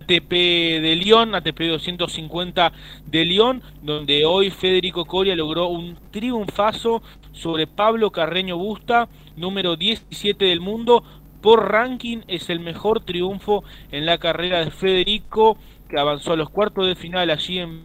[0.01, 2.73] ATP de Lyon, ATP 250
[3.07, 10.45] de Lyon, donde hoy Federico Coria logró un triunfazo sobre Pablo Carreño Busta, número 17
[10.45, 11.05] del mundo.
[11.41, 15.57] Por ranking es el mejor triunfo en la carrera de Federico,
[15.89, 17.85] que avanzó a los cuartos de final allí en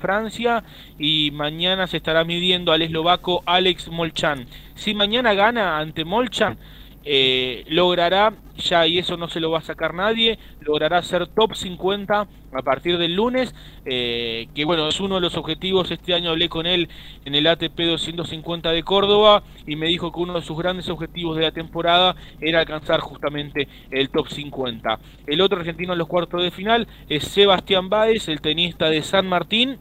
[0.00, 0.64] Francia
[0.98, 4.46] y mañana se estará midiendo al eslovaco Alex Molchan.
[4.74, 6.58] Si mañana gana ante Molchan,
[7.04, 11.54] eh, logrará, ya y eso no se lo va a sacar nadie, logrará ser top
[11.54, 16.30] 50 a partir del lunes, eh, que bueno, es uno de los objetivos, este año
[16.30, 16.88] hablé con él
[17.24, 21.36] en el ATP 250 de Córdoba y me dijo que uno de sus grandes objetivos
[21.36, 24.98] de la temporada era alcanzar justamente el top 50.
[25.26, 29.26] El otro argentino en los cuartos de final es Sebastián Báez, el tenista de San
[29.26, 29.78] Martín,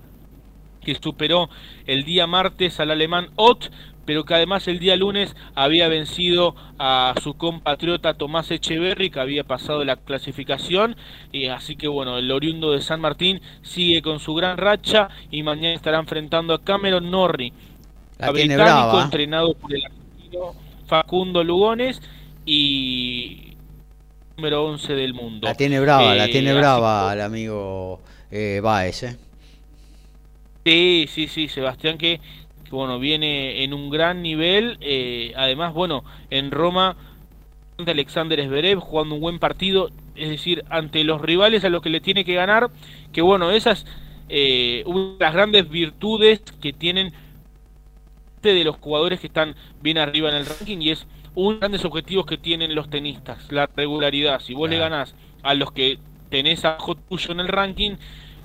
[0.81, 1.49] que superó
[1.85, 3.69] el día martes al alemán Ott
[4.11, 9.45] pero que además el día lunes había vencido a su compatriota Tomás Echeverry, que había
[9.45, 10.97] pasado la clasificación,
[11.31, 15.43] y así que bueno, el oriundo de San Martín sigue con su gran racha y
[15.43, 17.53] mañana estará enfrentando a Cameron Norrie,
[18.19, 19.03] la británico ¿eh?
[19.03, 20.55] entrenado por el argentino
[20.87, 22.01] Facundo Lugones
[22.45, 23.55] y
[24.35, 25.47] número 11 del mundo.
[25.47, 29.17] La tiene brava, la tiene eh, brava el amigo eh, Baez, ¿eh?
[30.65, 32.19] Sí, sí, sí, Sebastián que
[32.71, 34.77] bueno, viene en un gran nivel.
[34.81, 36.95] Eh, además, bueno, en Roma,
[37.77, 42.01] Alexander Zverev jugando un buen partido, es decir, ante los rivales a los que le
[42.01, 42.69] tiene que ganar,
[43.11, 43.85] que bueno, esas
[44.33, 47.13] eh, una de las grandes virtudes que tienen
[48.41, 51.05] de los jugadores que están bien arriba en el ranking y es
[51.35, 54.39] uno de los grandes objetivos que tienen los tenistas, la regularidad.
[54.39, 55.99] Si vos le ganás a los que
[56.29, 56.77] tenés a
[57.09, 57.95] tuyo en el ranking,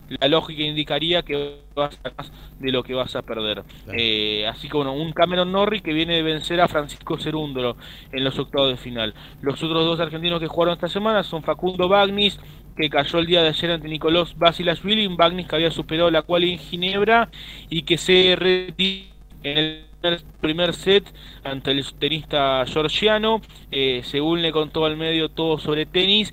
[0.08, 3.62] la lógica indicaría que vas a más de lo que vas a perder.
[3.92, 7.76] Eh, así bueno, un Cameron Norrie que viene de vencer a Francisco Cerúndolo
[8.12, 9.14] en los octavos de final.
[9.42, 12.38] Los otros dos argentinos que jugaron esta semana son Facundo Bagnis,
[12.76, 16.22] que cayó el día de ayer ante Nicolás Basilashvili, un Bagnis que había superado la
[16.22, 17.30] cual en Ginebra
[17.68, 19.58] y que se retiró en
[20.02, 21.04] el primer set
[21.44, 23.40] ante el tenista georgiano,
[23.70, 26.32] eh, según le contó al medio todo sobre tenis,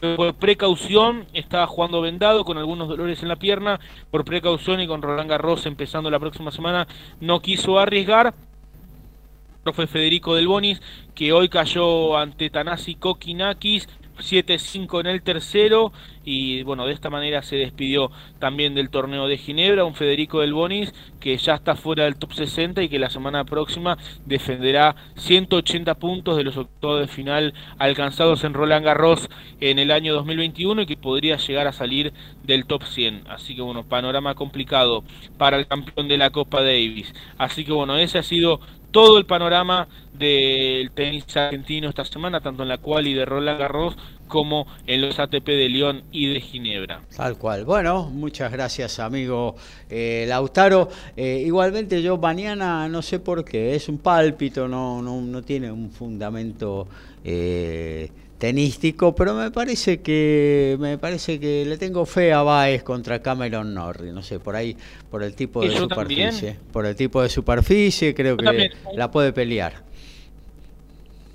[0.00, 3.80] por precaución, estaba jugando vendado con algunos dolores en la pierna,
[4.10, 6.86] por precaución y con Roland Garros empezando la próxima semana,
[7.20, 8.34] no quiso arriesgar.
[9.72, 10.80] Fue Federico Del Bonis,
[11.14, 13.88] que hoy cayó ante Tanasi Kokinakis
[14.20, 15.92] 7-5 en el tercero
[16.24, 20.52] y bueno, de esta manera se despidió también del torneo de Ginebra, un Federico del
[20.52, 25.94] Bonis que ya está fuera del top 60 y que la semana próxima defenderá 180
[25.96, 29.28] puntos de los octavos de final alcanzados en Roland Garros
[29.60, 32.12] en el año 2021 y que podría llegar a salir
[32.44, 33.24] del top 100.
[33.28, 35.04] Así que bueno, panorama complicado
[35.38, 37.14] para el campeón de la Copa Davis.
[37.38, 38.60] Así que bueno, ese ha sido
[38.90, 43.58] todo el panorama del tenis argentino esta semana, tanto en la cual y de Roland
[43.58, 43.96] Garros
[44.28, 47.00] como en los ATP de León y de Ginebra.
[47.16, 47.64] Tal cual.
[47.64, 49.56] Bueno, muchas gracias amigo
[49.88, 50.88] eh, Lautaro.
[51.16, 55.70] Eh, igualmente yo mañana no sé por qué, es un pálpito, no, no, no tiene
[55.70, 56.86] un fundamento
[57.24, 58.08] eh,
[58.40, 63.74] tenístico, pero me parece que me parece que le tengo fe a Baez contra Cameron
[63.74, 64.74] Norrie, no sé, por ahí
[65.10, 69.84] por el tipo de superficie, por el tipo de superficie creo que la puede pelear.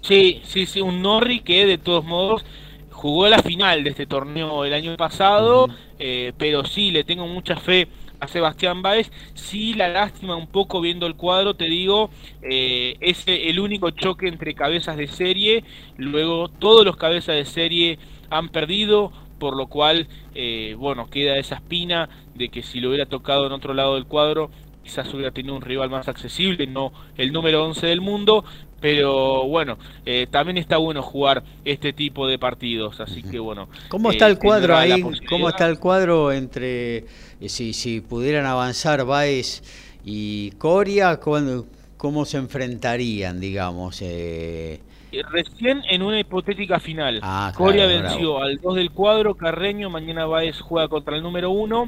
[0.02, 2.44] Sí, sí, sí, un Norrie que de todos modos
[2.90, 5.68] jugó la final de este torneo el año pasado,
[6.00, 7.88] eh, pero sí le tengo mucha fe
[8.26, 9.12] a Sebastián Báez.
[9.34, 12.10] Sí, la lástima un poco viendo el cuadro, te digo,
[12.42, 15.64] eh, es el único choque entre cabezas de serie.
[15.98, 18.00] Luego todos los cabezas de serie
[18.30, 23.06] han perdido, por lo cual, eh, bueno, queda esa espina de que si lo hubiera
[23.06, 24.50] tocado en otro lado del cuadro,
[24.84, 28.46] quizás hubiera tenido un rival más accesible, no el número 11 del mundo,
[28.86, 33.68] pero bueno, eh, también está bueno jugar este tipo de partidos, así que bueno.
[33.88, 35.04] ¿Cómo está el cuadro ahí?
[35.28, 37.06] ¿Cómo está el cuadro entre eh,
[37.48, 39.64] si, si pudieran avanzar Baez
[40.06, 44.04] y Coria, cómo, se enfrentarían, digamos?
[44.04, 44.82] Eh?
[45.12, 45.24] eh...
[45.32, 47.22] Recién en una hipotética final.
[47.24, 51.86] Ah, Coria venció al 2 del cuadro, Carreño, mañana Baez juega contra el número 1.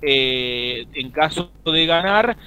[0.00, 2.38] Eh, en caso de ganar,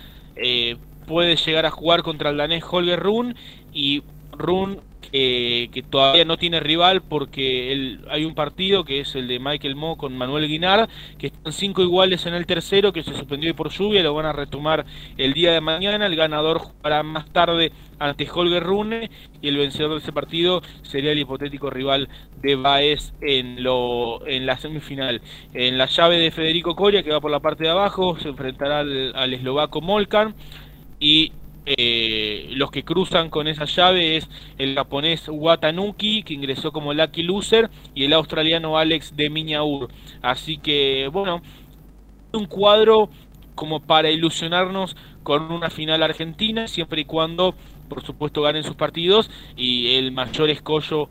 [1.05, 3.35] puede llegar a jugar contra el danés Holger Run
[3.73, 4.79] y Run
[5.11, 9.97] que todavía no tiene rival porque hay un partido que es el de Michael Mo
[9.97, 10.87] con Manuel Guinar,
[11.17, 14.33] que están cinco iguales en el tercero, que se suspendió por lluvia, lo van a
[14.33, 14.85] retomar
[15.17, 19.91] el día de mañana, el ganador jugará más tarde ante Holger Rune y el vencedor
[19.91, 22.07] de ese partido sería el hipotético rival
[22.41, 25.21] de Baez en, lo, en la semifinal.
[25.53, 28.79] En la llave de Federico Coria, que va por la parte de abajo, se enfrentará
[28.79, 30.33] al, al eslovaco Molkan
[31.01, 31.33] y
[31.65, 37.23] eh, los que cruzan con esa llave es el japonés Watanuki, que ingresó como lucky
[37.23, 39.89] loser, y el australiano Alex de Miñaur.
[40.21, 41.41] Así que, bueno,
[42.31, 43.09] un cuadro
[43.55, 47.55] como para ilusionarnos con una final argentina, siempre y cuando,
[47.89, 51.09] por supuesto, ganen sus partidos y el mayor escollo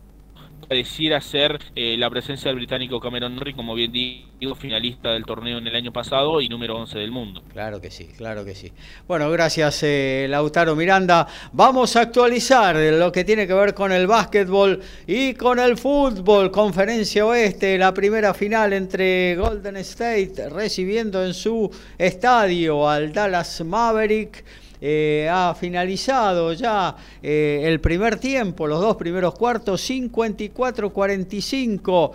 [0.70, 5.58] pareciera ser eh, la presencia del británico Cameron Norrie, como bien digo, finalista del torneo
[5.58, 7.42] en el año pasado y número 11 del mundo.
[7.52, 8.70] Claro que sí, claro que sí.
[9.08, 11.26] Bueno, gracias eh, Lautaro Miranda.
[11.52, 16.52] Vamos a actualizar lo que tiene que ver con el básquetbol y con el fútbol.
[16.52, 21.68] Conferencia Oeste, la primera final entre Golden State recibiendo en su
[21.98, 24.44] estadio al Dallas Maverick.
[24.80, 32.12] Eh, ha finalizado ya eh, el primer tiempo, los dos primeros cuartos, 54-45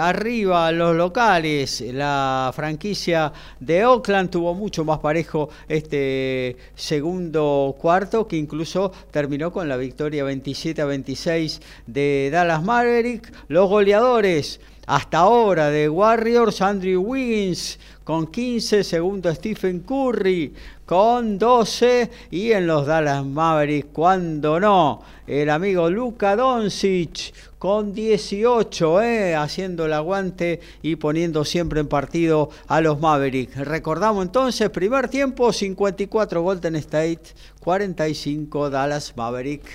[0.00, 1.84] arriba los locales.
[1.92, 9.68] La franquicia de Oakland tuvo mucho más parejo este segundo cuarto, que incluso terminó con
[9.68, 13.32] la victoria 27 26 de Dallas Maverick.
[13.48, 20.52] Los goleadores hasta ahora de Warriors, Andrew Wiggins con 15, segundo Stephen Curry
[20.84, 29.02] con 12 y en los Dallas Mavericks, cuando no, el amigo Luka Doncic con 18,
[29.02, 33.56] eh, haciendo el aguante y poniendo siempre en partido a los Mavericks.
[33.56, 37.22] Recordamos entonces, primer tiempo 54 Golden State,
[37.60, 39.70] 45 Dallas Mavericks.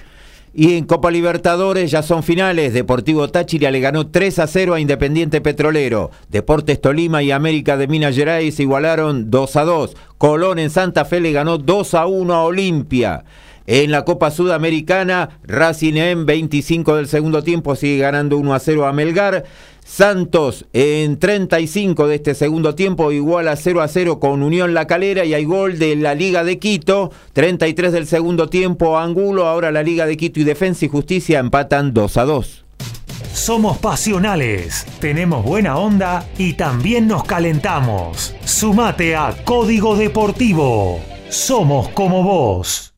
[0.60, 2.74] Y en Copa Libertadores ya son finales.
[2.74, 6.10] Deportivo Táchira le ganó 3 a 0 a Independiente Petrolero.
[6.32, 9.96] Deportes Tolima y América de Minas Gerais igualaron 2 a 2.
[10.18, 13.24] Colón en Santa Fe le ganó 2 a 1 a Olimpia.
[13.68, 18.88] En la Copa Sudamericana, Racing en 25 del segundo tiempo sigue ganando 1 a 0
[18.88, 19.44] a Melgar.
[19.88, 24.86] Santos en 35 de este segundo tiempo igual a 0 a 0 con Unión La
[24.86, 27.10] Calera y hay gol de la Liga de Quito.
[27.32, 31.94] 33 del segundo tiempo Angulo, ahora la Liga de Quito y Defensa y Justicia empatan
[31.94, 32.66] 2 a 2.
[33.34, 38.36] Somos pasionales, tenemos buena onda y también nos calentamos.
[38.44, 41.00] Sumate a Código Deportivo.
[41.30, 42.97] Somos como vos.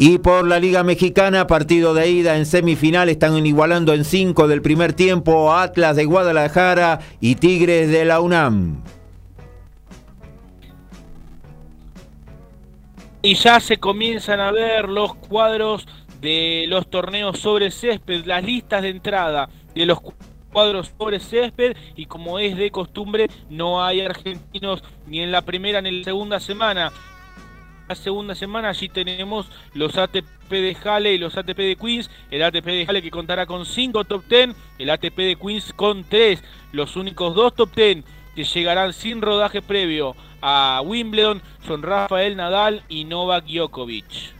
[0.00, 4.62] Y por la Liga Mexicana, partido de ida en semifinal, están igualando en 5 del
[4.62, 8.80] primer tiempo Atlas de Guadalajara y Tigres de la UNAM.
[13.22, 15.88] Y ya se comienzan a ver los cuadros
[16.20, 19.98] de los torneos sobre césped, las listas de entrada de los
[20.52, 25.82] cuadros sobre césped y como es de costumbre no hay argentinos ni en la primera
[25.82, 26.92] ni en la segunda semana
[27.88, 32.10] la segunda semana allí tenemos los ATP de Halle y los ATP de Queens.
[32.30, 36.04] El ATP de Halle que contará con 5 top 10, el ATP de Queens con
[36.04, 36.42] 3.
[36.72, 42.82] Los únicos dos top 10 que llegarán sin rodaje previo a Wimbledon son Rafael Nadal
[42.90, 44.34] y Novak Djokovic.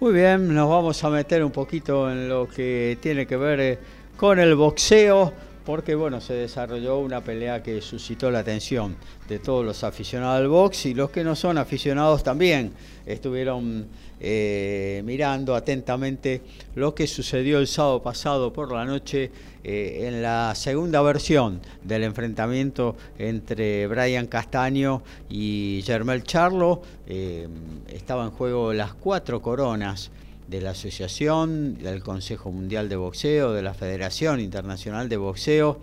[0.00, 3.78] Muy bien, nos vamos a meter un poquito en lo que tiene que ver eh,
[4.16, 5.32] con el boxeo
[5.68, 8.96] porque bueno, se desarrolló una pelea que suscitó la atención
[9.28, 12.72] de todos los aficionados al box y los que no son aficionados también
[13.04, 13.86] estuvieron
[14.18, 16.40] eh, mirando atentamente
[16.74, 19.30] lo que sucedió el sábado pasado por la noche
[19.62, 26.80] eh, en la segunda versión del enfrentamiento entre Brian Castaño y Germel Charlo.
[27.06, 27.46] Eh,
[27.92, 30.10] estaba en juego las cuatro coronas
[30.48, 35.80] de la Asociación, del Consejo Mundial de Boxeo, de la Federación Internacional de Boxeo,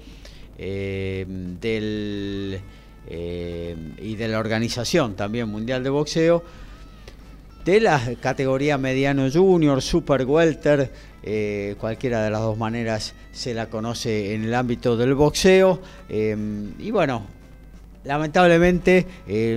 [0.57, 2.59] eh, del,
[3.07, 6.43] eh, y de la Organización también Mundial de Boxeo,
[7.63, 10.91] de la categoría mediano junior, super welter,
[11.22, 15.80] eh, cualquiera de las dos maneras se la conoce en el ámbito del boxeo.
[16.09, 17.26] y bueno,
[18.03, 19.05] lamentablemente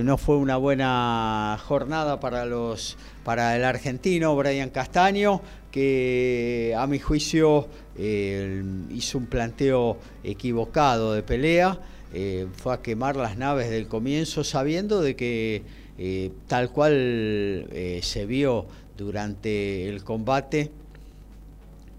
[0.03, 5.41] no fue una buena jornada para los para el argentino Brian Castaño,
[5.71, 7.67] que a mi juicio
[7.97, 11.79] eh, hizo un planteo equivocado de pelea,
[12.13, 15.61] eh, fue a quemar las naves del comienzo sabiendo de que
[15.97, 17.69] eh, tal cual
[18.01, 18.65] se vio
[18.97, 20.71] durante el combate,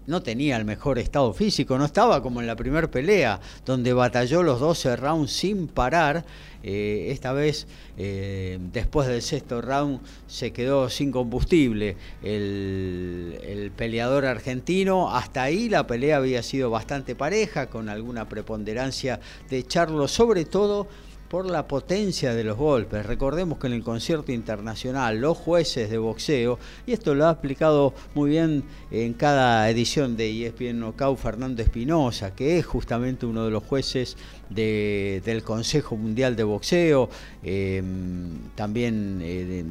[0.07, 4.43] no tenía el mejor estado físico, no estaba como en la primera pelea, donde batalló
[4.43, 6.25] los 12 rounds sin parar.
[6.63, 7.65] Eh, esta vez,
[7.97, 15.15] eh, después del sexto round, se quedó sin combustible el, el, peleador argentino.
[15.15, 19.19] Hasta ahí la pelea había sido bastante pareja, con alguna preponderancia
[19.49, 20.87] de Charlo, sobre todo
[21.31, 23.05] por la potencia de los golpes.
[23.05, 27.93] Recordemos que en el concierto internacional los jueces de boxeo, y esto lo ha explicado
[28.13, 33.51] muy bien en cada edición de ESPN Knockout Fernando Espinosa, que es justamente uno de
[33.51, 34.17] los jueces
[34.49, 37.09] del Consejo Mundial de Boxeo,
[37.43, 39.63] em, también eh,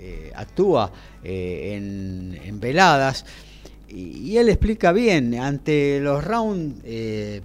[0.00, 0.90] eh, actúa
[1.22, 3.24] eh, en, veladas.
[3.88, 6.82] Y, él explica bien, ante los rounds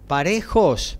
[0.07, 0.97] parejos,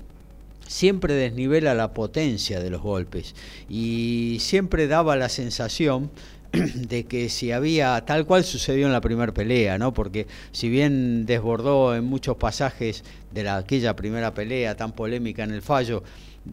[0.72, 3.35] siempre desnivela la potencia de los golpes
[3.69, 6.10] y siempre daba la sensación
[6.52, 9.93] de que si había tal cual sucedió en la primera pelea, ¿no?
[9.93, 13.03] Porque si bien desbordó en muchos pasajes
[13.34, 16.03] de la, aquella primera pelea tan polémica en el fallo,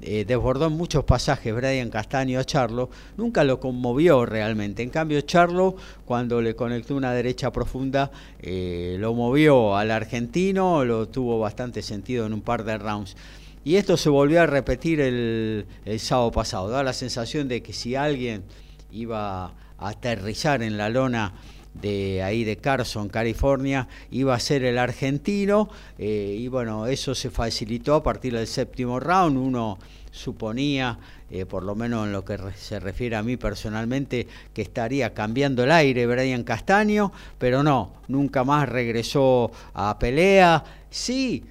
[0.03, 4.83] eh, desbordó en muchos pasajes Brian Castaño a Charlo, nunca lo conmovió realmente.
[4.83, 11.07] En cambio, Charlo, cuando le conectó una derecha profunda, eh, lo movió al argentino, lo
[11.07, 13.17] tuvo bastante sentido en un par de rounds.
[13.65, 15.67] Y esto se volvió a repetir el,
[15.99, 16.69] sábado pasado.
[16.69, 18.45] Da la sensación de que si alguien
[18.91, 21.35] iba a aterrizar en la lona
[21.75, 25.69] de ahí de Carson, California, iba a ser el argentino.
[25.99, 29.37] Eh, y bueno, eso se facilitó a partir del séptimo round.
[29.37, 29.79] Uno
[30.11, 30.99] suponía,
[31.31, 35.65] eh, por lo menos en lo que se refiere a mí personalmente, que estaría cambiando
[35.65, 40.65] el aire Brian Castaño, pero no, nunca más regresó a pelea.
[40.91, 41.45] Sí,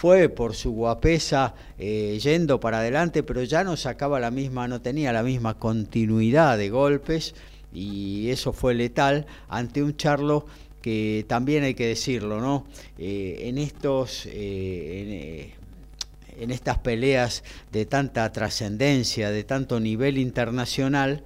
[0.00, 4.80] fue por su guapesa eh, yendo para adelante, pero ya no sacaba la misma, no
[4.80, 7.34] tenía la misma continuidad de golpes
[7.70, 10.46] y eso fue letal ante un Charlo
[10.80, 12.64] que también hay que decirlo, ¿no?
[12.96, 15.52] Eh, en estos eh,
[16.38, 21.22] en estas peleas de tanta trascendencia, de tanto nivel internacional,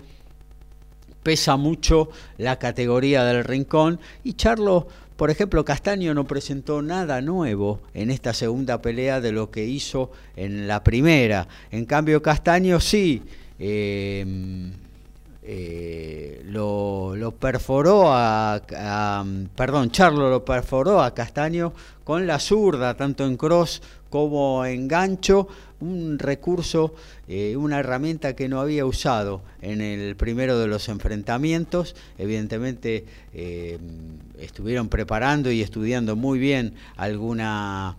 [1.22, 7.80] pesa mucho la categoría del rincón y Charlo por ejemplo, Castaño no presentó nada nuevo
[7.94, 11.48] en esta segunda pelea de lo que hizo en la primera.
[11.70, 13.22] En cambio, Castaño sí.
[13.58, 14.72] Eh,
[15.46, 18.62] eh, lo, perforó a,
[19.54, 25.48] perdón, Charlo lo perforó a Castaño con la zurda, tanto en cross como en gancho,
[25.80, 26.94] un recurso,
[27.28, 31.94] eh, una herramienta que no había usado en el primero de los enfrentamientos.
[32.16, 33.04] Evidentemente
[33.34, 33.78] eh,
[34.38, 37.96] estuvieron preparando y estudiando muy bien alguna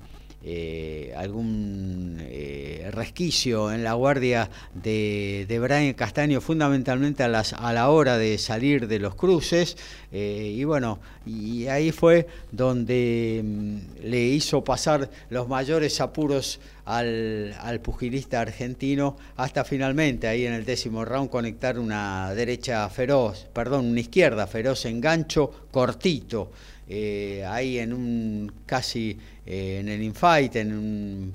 [0.47, 7.73] eh, algún eh, resquicio en la guardia de, de, Brian Castaño, fundamentalmente a, las, a
[7.73, 9.75] la hora de salir de los cruces.
[10.11, 17.55] Eh, y bueno, y ahí fue donde mm, le hizo pasar los mayores apuros al,
[17.61, 23.85] al, pugilista argentino hasta finalmente ahí en el décimo round conectar una derecha feroz, perdón,
[23.85, 26.51] una izquierda feroz engancho cortito.
[26.87, 31.33] Eh, ahí en un casi eh, en el infight, en un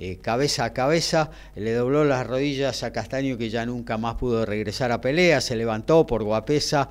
[0.00, 4.44] eh, cabeza a cabeza, le dobló las rodillas a Castaño que ya nunca más pudo
[4.44, 6.88] regresar a pelea, se levantó por guapesa,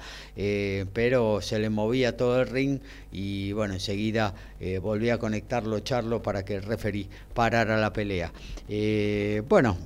[0.94, 2.80] pero se le movía todo el ring
[3.12, 4.34] y bueno, enseguida
[4.82, 8.32] volvió a conectarlo Charlo para que el referí parara la pelea.
[9.50, 9.78] bueno,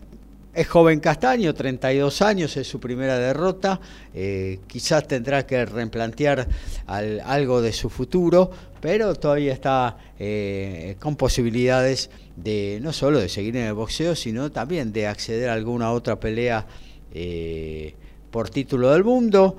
[0.54, 3.80] es joven Castaño, 32 años, es su primera derrota.
[4.14, 6.48] Eh, quizás tendrá que replantear
[6.86, 13.58] algo de su futuro, pero todavía está eh, con posibilidades de no solo de seguir
[13.58, 16.68] en el boxeo, sino también de acceder a alguna otra pelea
[17.14, 17.96] eh,
[18.30, 19.58] por título del mundo.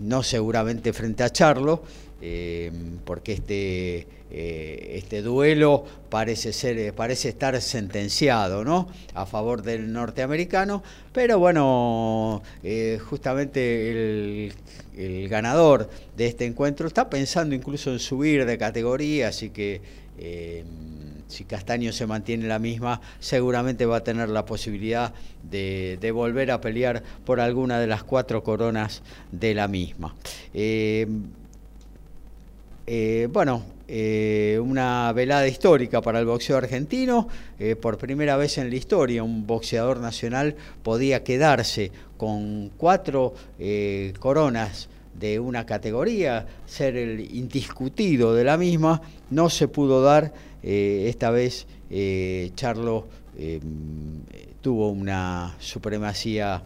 [0.00, 1.84] no seguramente frente a Charlo,
[3.04, 9.92] porque este eh, este duelo parece ser eh, parece estar sentenciado no a favor del
[9.92, 10.82] norteamericano
[11.12, 18.56] pero bueno eh, justamente el, ganador de este encuentro está pensando incluso en subir de
[18.56, 19.82] categoría así que
[21.28, 26.50] si Castaño se mantiene la misma, seguramente va a tener la posibilidad de, de volver
[26.50, 29.02] a pelear por alguna de las cuatro coronas
[29.32, 30.14] de la misma.
[33.32, 33.62] bueno,
[33.94, 37.28] eh, una velada histórica para el boxeo argentino.
[37.58, 44.14] Eh, por primera vez en la historia un boxeador nacional podía quedarse con cuatro eh,
[44.18, 49.02] coronas de una categoría, ser el indiscutido de la misma.
[49.28, 50.32] No se pudo dar,
[50.62, 51.66] esta vez
[52.54, 53.08] Charlo
[54.62, 56.62] tuvo una supremacía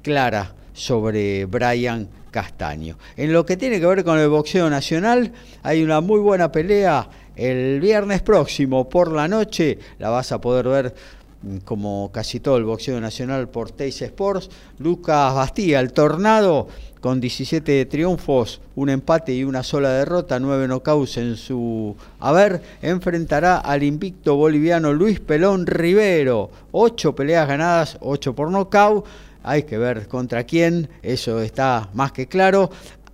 [0.00, 2.98] clara sobre Brian Castaño.
[3.16, 5.30] En lo que tiene que ver con el boxeo nacional,
[5.62, 10.66] hay una muy buena pelea el viernes próximo por la noche, la vas a poder
[10.66, 10.94] ver
[11.42, 14.50] mm, como casi todo el boxeo nacional por Teis Sports.
[14.78, 16.68] Lucas Bastía, el Tornado,
[17.00, 23.58] con 17 triunfos, un empate y una sola derrota, nueve knockouts en su haber, enfrentará
[23.58, 26.50] al invicto boliviano Luis Pelón Rivero.
[26.70, 29.04] Ocho peleas ganadas, ocho por nocaut.
[29.42, 32.70] Hay que ver contra quién, eso está más que claro.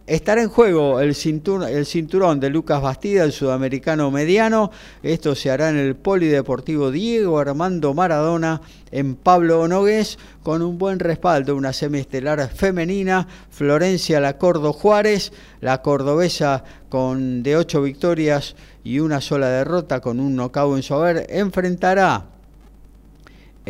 [0.08, 4.70] Estará en juego el, cinturón, de Lucas Bastida, el sudamericano mediano.
[5.02, 10.98] Esto se hará en el Polideportivo Diego Armando Maradona en Pablo Onogués con un buen
[10.98, 15.30] respaldo, una semiestelar femenina, Florencia Lacordo Juárez,
[15.60, 20.94] la cordobesa con de ocho victorias y una sola derrota con un knockout en su
[20.94, 22.37] haber, enfrentará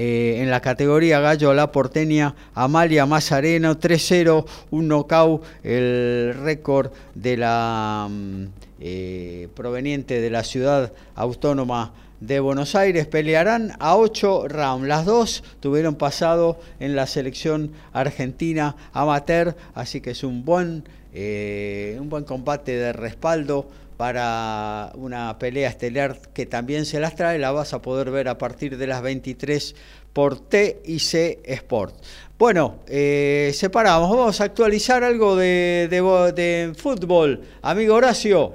[0.01, 7.37] eh, en la categoría gallo la porteña Amalia Mazareno 3-0, un knockout, el récord de
[7.37, 8.45] la mm,
[8.79, 14.87] eh, proveniente de la ciudad autónoma de Buenos Aires pelearán a 8 rounds.
[14.87, 21.99] Las dos tuvieron pasado en la selección argentina amateur, así que es un buen, eh,
[22.01, 23.67] un buen combate de respaldo
[23.99, 28.39] para una pelea estelar que también se las trae, la vas a poder ver a
[28.39, 29.75] partir de las 23
[30.13, 31.97] por TIC Sport.
[32.39, 37.41] Bueno, eh, separamos, vamos a actualizar algo de, fútbol.
[37.61, 38.53] Amigo Horacio.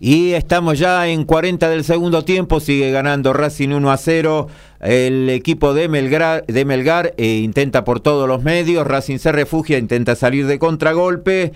[0.00, 4.48] Y estamos ya en 40 del segundo tiempo, sigue ganando Racing 1 a 0.
[4.80, 9.76] El equipo de Melgar, de Melgar eh, intenta por todos los medios, Racing se refugia,
[9.76, 11.52] intenta salir de contragolpe.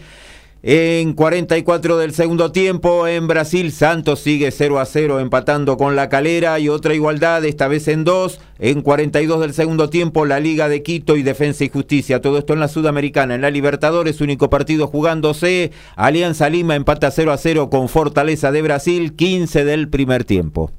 [0.62, 6.11] En 44 del segundo tiempo en Brasil, Santos sigue 0 a 0 empatando con la
[6.11, 8.39] calera y otra igualdad, esta vez en 2.
[8.59, 12.20] En 42 del segundo tiempo, la Liga de Quito y Defensa y Justicia.
[12.20, 13.35] Todo esto en la Sudamericana.
[13.35, 15.73] En la Libertadores, único partido jugándose.
[15.97, 20.73] Alianza Lima empata 0 a 0 con Fortaleza de Brasil, 15 del primer tiempo.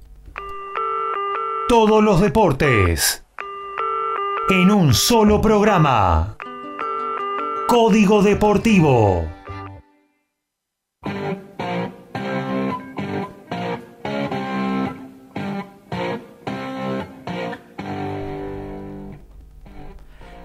[1.67, 3.25] Todos los deportes
[4.51, 6.35] en un solo programa.
[7.67, 9.40] Código Deportivo.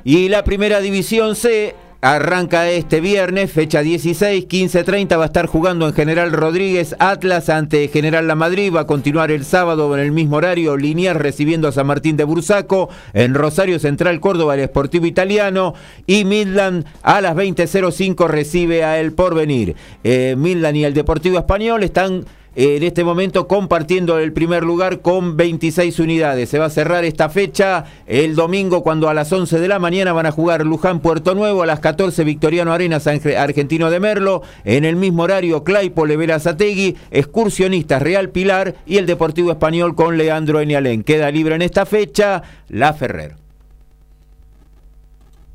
[0.06, 1.74] Y la primera división C
[2.14, 7.88] arranca este viernes, fecha 16, 15.30, va a estar jugando en General Rodríguez Atlas ante
[7.88, 11.72] General La Madrid, va a continuar el sábado en el mismo horario, Liniar recibiendo a
[11.72, 15.74] San Martín de Bursaco, en Rosario Central Córdoba el Esportivo Italiano
[16.06, 19.74] y Midland a las 20.05 recibe a El Porvenir.
[20.04, 22.24] Eh, Midland y el Deportivo Español están
[22.56, 26.48] en este momento compartiendo el primer lugar con 26 unidades.
[26.48, 30.14] Se va a cerrar esta fecha el domingo cuando a las 11 de la mañana
[30.14, 34.86] van a jugar Luján Puerto Nuevo, a las 14 Victoriano Arenas Argentino de Merlo, en
[34.86, 40.60] el mismo horario Claipo Vera Zategui, Excursionistas Real Pilar y el Deportivo Español con Leandro
[40.60, 41.04] Enialén.
[41.04, 43.45] Queda libre en esta fecha La Ferrer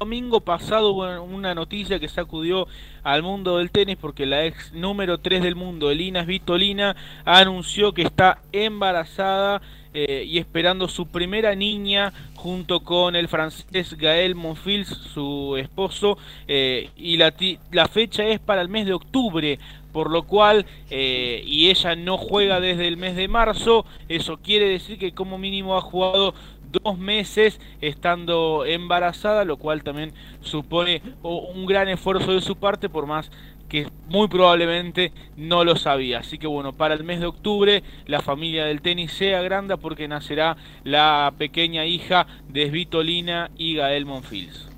[0.02, 2.68] domingo pasado una noticia que sacudió
[3.04, 8.02] al mundo del tenis porque la ex número 3 del mundo, Elina Svitolina, anunció que
[8.02, 9.62] está embarazada
[9.94, 16.18] eh, y esperando su primera niña junto con el francés Gael Monfils, su esposo,
[16.48, 17.32] eh, y la,
[17.72, 19.60] la, fecha es para el mes de octubre,
[19.94, 24.68] por lo cual, eh, y ella no juega desde el mes de marzo, eso quiere
[24.68, 26.34] decir que como mínimo ha jugado
[26.72, 33.06] dos meses estando embarazada, lo cual también supone un gran esfuerzo de su parte, por
[33.06, 33.32] más
[33.72, 36.20] que muy probablemente no lo sabía.
[36.20, 40.10] Así que bueno, para el mes de octubre la familia del tenis se agranda porque
[40.10, 44.71] nacerá la pequeña hija de Svitolina y Gael Monfils.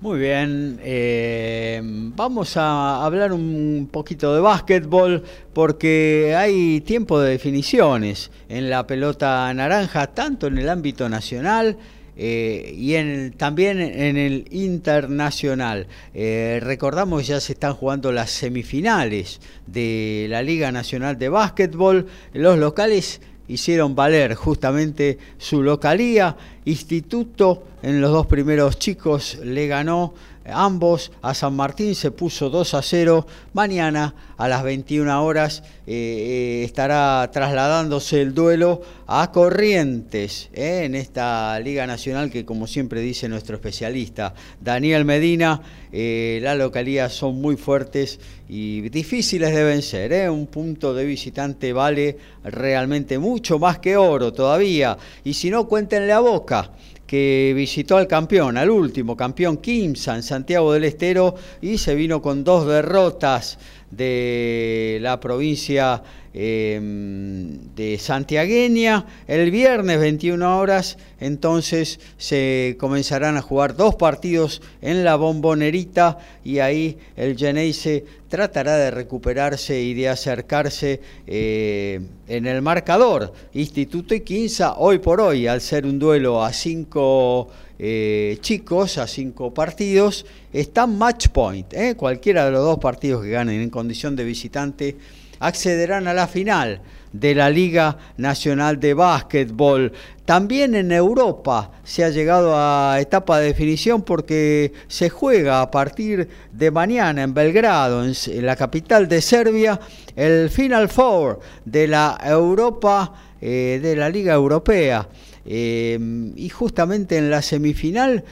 [0.00, 5.22] Muy bien, eh, vamos a hablar un poquito de básquetbol
[5.52, 11.78] porque hay tiempo de definiciones en la pelota naranja, tanto en el ámbito nacional
[12.16, 15.86] eh, y en también en el internacional.
[16.12, 22.06] Eh, recordamos ya se están jugando las semifinales de la Liga Nacional de Básquetbol.
[22.34, 26.36] Los locales hicieron valer justamente su localía.
[26.64, 30.14] Instituto en los dos primeros chicos le ganó
[30.46, 33.26] ambos a San Martín, se puso 2 a 0.
[33.52, 40.94] Mañana a las 21 horas eh, eh, estará trasladándose el duelo a Corrientes eh, en
[40.94, 45.60] esta Liga Nacional que como siempre dice nuestro especialista Daniel Medina,
[45.92, 50.30] las localidades son muy fuertes y difíciles de vencer.
[50.30, 54.96] Un punto de visitante vale realmente mucho más que oro todavía.
[55.22, 56.72] Y si no, cuéntenle a Boca
[57.14, 62.20] que visitó al campeón, al último campeón Kimsa en Santiago del Estero y se vino
[62.20, 63.56] con dos derrotas
[63.96, 66.02] de la provincia
[66.32, 69.06] em, de Santiagueña.
[69.26, 76.58] El viernes 21 horas entonces se comenzarán a jugar dos partidos en la bombonerita y
[76.58, 83.32] ahí el Geneise tratará de recuperarse y de acercarse eh, en el marcador.
[83.52, 87.48] Instituto y Quinza hoy por hoy, al ser un duelo a cinco
[87.78, 91.72] eh, chicos a cinco partidos, están match point.
[91.72, 91.94] ¿eh?
[91.96, 94.96] Cualquiera de los dos partidos que ganen en condición de visitante
[95.40, 96.80] accederán a la final
[97.12, 99.92] de la Liga Nacional de Básquetbol.
[100.24, 106.28] También en Europa se ha llegado a etapa de definición porque se juega a partir
[106.52, 109.78] de mañana en Belgrado, en la capital de Serbia,
[110.16, 115.06] el Final Four de la Europa, eh, de la Liga Europea.
[115.46, 118.24] Em, y justamente en la semifinal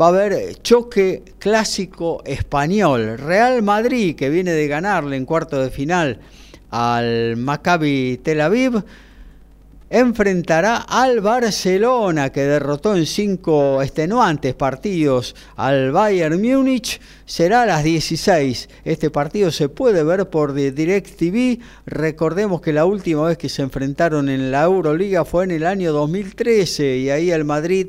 [0.00, 3.18] va a haber choque clásico español.
[3.18, 6.20] Real Madrid, que viene de ganarle en cuarto de final
[6.70, 8.82] al Maccabi Tel Aviv,
[9.90, 17.00] enfrentará al Barcelona, que derrotó en cinco extenuantes partidos al Bayern Múnich.
[17.26, 18.68] Será a las 16.
[18.84, 21.60] Este partido se puede ver por DirecTV.
[21.86, 25.92] Recordemos que la última vez que se enfrentaron en la Euroliga fue en el año
[25.92, 27.88] 2013 y ahí el Madrid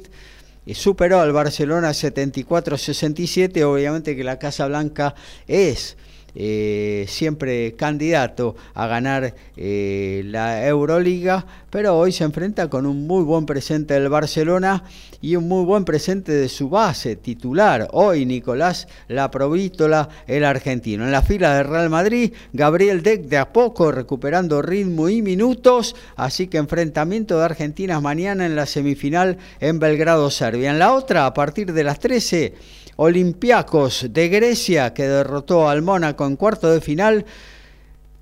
[0.65, 3.63] eh, superó al Barcelona 74-67.
[3.63, 5.15] Obviamente que la Casa Blanca
[5.47, 5.97] es
[6.35, 13.23] eh, siempre candidato a ganar eh, la Euroliga, pero hoy se enfrenta con un muy
[13.23, 14.83] buen presente del Barcelona
[15.21, 17.87] y un muy buen presente de su base titular.
[17.93, 21.05] Hoy Nicolás La Provítola, el argentino.
[21.05, 25.95] En la fila de Real Madrid, Gabriel Deck de a poco recuperando ritmo y minutos,
[26.15, 30.71] así que enfrentamiento de Argentinas mañana en la semifinal en Belgrado, Serbia.
[30.71, 32.53] En la otra, a partir de las 13,
[32.97, 37.25] Olympiacos de Grecia, que derrotó al Mónaco en cuarto de final,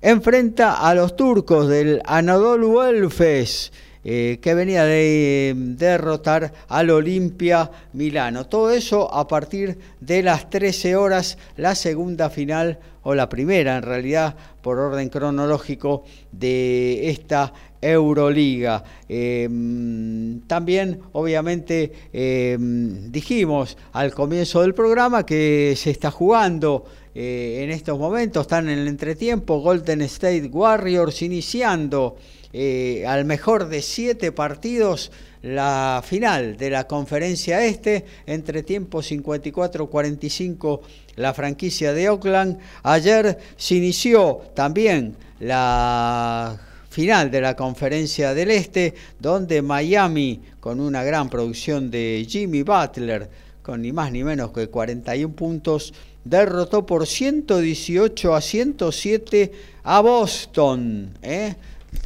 [0.02, 3.72] enfrenta a los turcos del Anadolu Elfes.
[4.06, 8.46] Eh, que venía de eh, derrotar al Olimpia Milano.
[8.46, 13.82] Todo eso a partir de las 13 horas, la segunda final, o la primera en
[13.82, 18.82] realidad, por orden cronológico, de esta Euroliga.
[19.08, 26.84] Em, también, obviamente, em, dijimos al comienzo del programa que se está jugando
[27.14, 32.16] eh, en estos momentos, están en el entretiempo, Golden State Warriors iniciando
[32.52, 35.12] eh, al mejor de siete partidos
[35.42, 40.80] la final de la conferencia este, entre tiempo 54-45
[41.16, 42.58] la franquicia de Oakland.
[42.82, 46.58] Ayer se inició también la
[46.94, 53.28] final de la Conferencia del Este, donde Miami, con una gran producción de Jimmy Butler,
[53.62, 55.92] con ni más ni menos que 41 puntos,
[56.24, 59.50] derrotó por 118 a 107
[59.82, 61.18] a Boston.
[61.20, 61.56] ¿eh?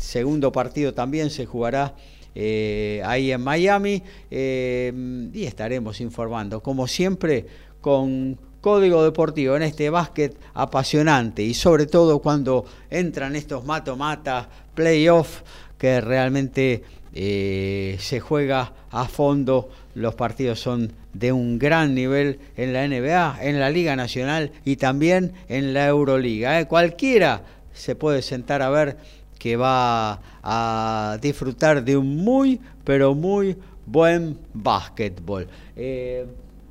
[0.00, 1.94] Segundo partido también se jugará
[2.34, 7.44] eh, ahí en Miami eh, y estaremos informando, como siempre,
[7.82, 8.38] con
[8.68, 15.40] Código Deportivo en este básquet apasionante y sobre todo cuando entran estos mato-mata, playoff,
[15.78, 16.82] que realmente
[17.14, 23.38] eh, se juega a fondo, los partidos son de un gran nivel en la NBA,
[23.40, 26.60] en la Liga Nacional y también en la Euroliga.
[26.60, 26.66] ¿eh?
[26.66, 28.98] Cualquiera se puede sentar a ver
[29.38, 35.48] que va a disfrutar de un muy, pero muy buen básquetbol.
[35.74, 36.26] Eh,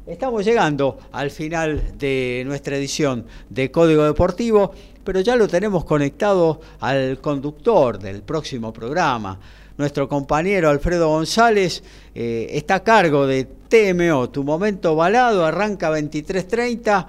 [0.07, 4.71] Estamos llegando al final de nuestra edición de Código Deportivo,
[5.03, 9.37] pero ya lo tenemos conectado al conductor del próximo programa.
[9.75, 11.83] Nuestro compañero Alfredo González
[12.15, 17.05] eh, está a cargo de TMO, Tu Momento Balado, arranca 23.30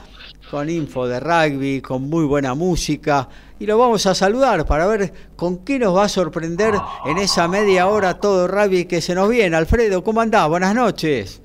[0.50, 3.28] con info de rugby, con muy buena música.
[3.60, 6.74] Y lo vamos a saludar para ver con qué nos va a sorprender
[7.06, 9.54] en esa media hora todo rugby que se nos viene.
[9.54, 10.48] Alfredo, ¿cómo andás?
[10.48, 11.40] Buenas noches.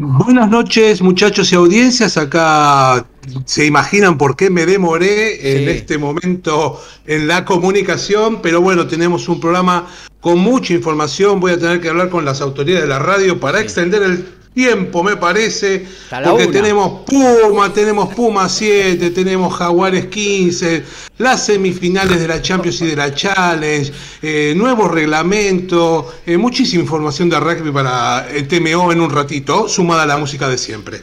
[0.00, 2.16] Buenas noches, muchachos y audiencias.
[2.16, 3.04] Acá
[3.46, 9.28] se imaginan por qué me demoré en este momento en la comunicación, pero bueno, tenemos
[9.28, 9.88] un programa
[10.20, 11.40] con mucha información.
[11.40, 15.04] Voy a tener que hablar con las autoridades de la radio para extender el tiempo,
[15.04, 15.86] me parece.
[16.24, 20.82] Porque tenemos Puma, tenemos Puma 7, tenemos Jaguares 15,
[21.18, 27.30] las semifinales de la Champions y de la Challenge, eh, nuevo reglamento, eh, muchísima información
[27.30, 31.02] de rugby para el TMO en un ratito, sumada a la música de siempre.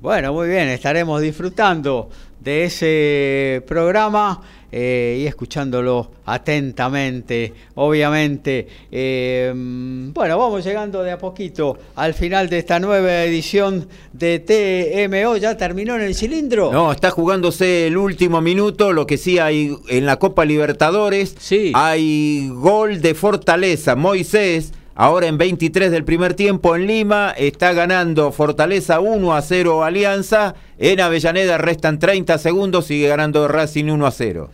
[0.00, 4.40] Bueno, muy bien, estaremos disfrutando de ese programa
[4.76, 8.66] eh, y escuchándolo atentamente, obviamente.
[8.90, 15.36] Eh, bueno, vamos llegando de a poquito al final de esta nueva edición de TMO.
[15.36, 16.72] ¿Ya terminó en el cilindro?
[16.72, 18.92] No, está jugándose el último minuto.
[18.92, 21.70] Lo que sí hay en la Copa Libertadores, sí.
[21.72, 23.94] hay gol de Fortaleza.
[23.94, 24.72] Moisés.
[24.96, 30.54] Ahora en 23 del primer tiempo en Lima está ganando Fortaleza 1 a 0 Alianza.
[30.78, 34.50] En Avellaneda restan 30 segundos, sigue ganando Racing 1 a 0.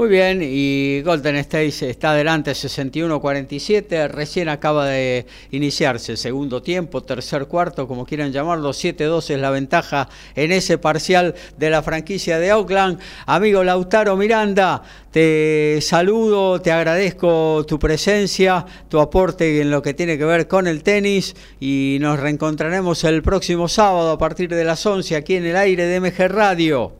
[0.00, 7.02] Muy bien, y Golden State está adelante 61-47, recién acaba de iniciarse el segundo tiempo,
[7.02, 12.38] tercer cuarto, como quieran llamarlo, 7-2 es la ventaja en ese parcial de la franquicia
[12.38, 12.98] de Oakland.
[13.26, 20.16] Amigo Lautaro Miranda, te saludo, te agradezco tu presencia, tu aporte en lo que tiene
[20.16, 24.86] que ver con el tenis y nos reencontraremos el próximo sábado a partir de las
[24.86, 26.99] 11 aquí en el aire de MG Radio.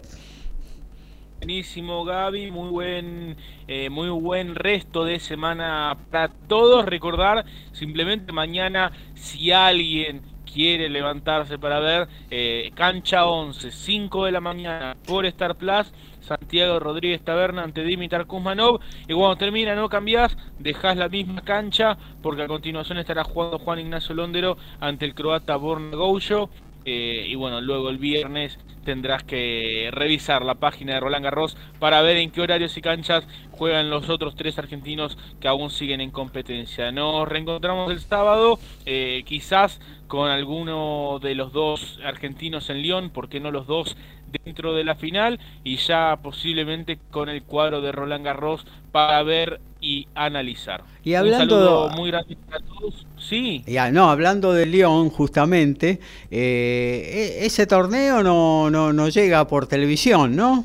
[1.40, 3.36] Buenísimo Gaby, muy buen,
[3.66, 6.84] eh, muy buen resto de semana para todos.
[6.84, 14.42] Recordar simplemente mañana si alguien quiere levantarse para ver eh, cancha 11, 5 de la
[14.42, 15.90] mañana por Star Plus.
[16.20, 21.96] Santiago Rodríguez Taberna ante Dimitar Kuzmanov y cuando termina no cambiás, dejás la misma cancha
[22.20, 26.50] porque a continuación estará jugando Juan Ignacio Londero ante el croata Borna Goucho
[26.92, 32.02] eh, y bueno, luego el viernes tendrás que revisar la página de Roland Garros para
[32.02, 36.10] ver en qué horarios y canchas juegan los otros tres argentinos que aún siguen en
[36.10, 36.90] competencia.
[36.90, 43.28] Nos reencontramos el sábado, eh, quizás con alguno de los dos argentinos en Lyon, ¿por
[43.28, 43.96] qué no los dos
[44.44, 45.38] dentro de la final?
[45.62, 50.82] Y ya posiblemente con el cuadro de Roland Garros para ver y analizar.
[51.04, 52.36] Y hablando, Un muy grande
[52.66, 53.06] todos.
[53.30, 53.62] Sí.
[53.66, 56.00] Ya, no, hablando de Lyon, justamente,
[56.30, 60.64] eh, e-, ese torneo no, no, no llega por televisión, ¿no?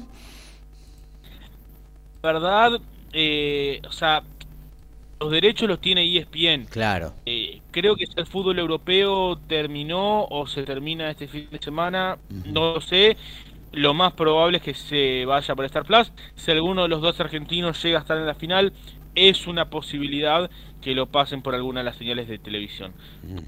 [2.26, 2.72] verdad,
[3.14, 4.24] eh, o sea,
[5.20, 6.66] los derechos los tiene ESPN.
[6.66, 7.14] Claro.
[7.26, 12.74] Eh, creo que el fútbol europeo terminó o se termina este fin de semana, no
[12.74, 13.16] lo sé.
[13.72, 16.12] Lo más probable es que se vaya por Star Plus.
[16.36, 18.74] Si alguno de los dos argentinos llega a estar en la final,
[19.16, 20.50] es una posibilidad
[20.82, 22.92] que lo pasen por alguna de las señales de televisión.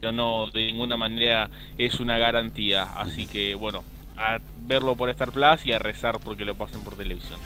[0.01, 2.83] Pero no, de ninguna manera es una garantía.
[2.83, 3.83] Así que, bueno,
[4.17, 7.39] a verlo por Star Plus y a rezar porque lo pasen por televisión.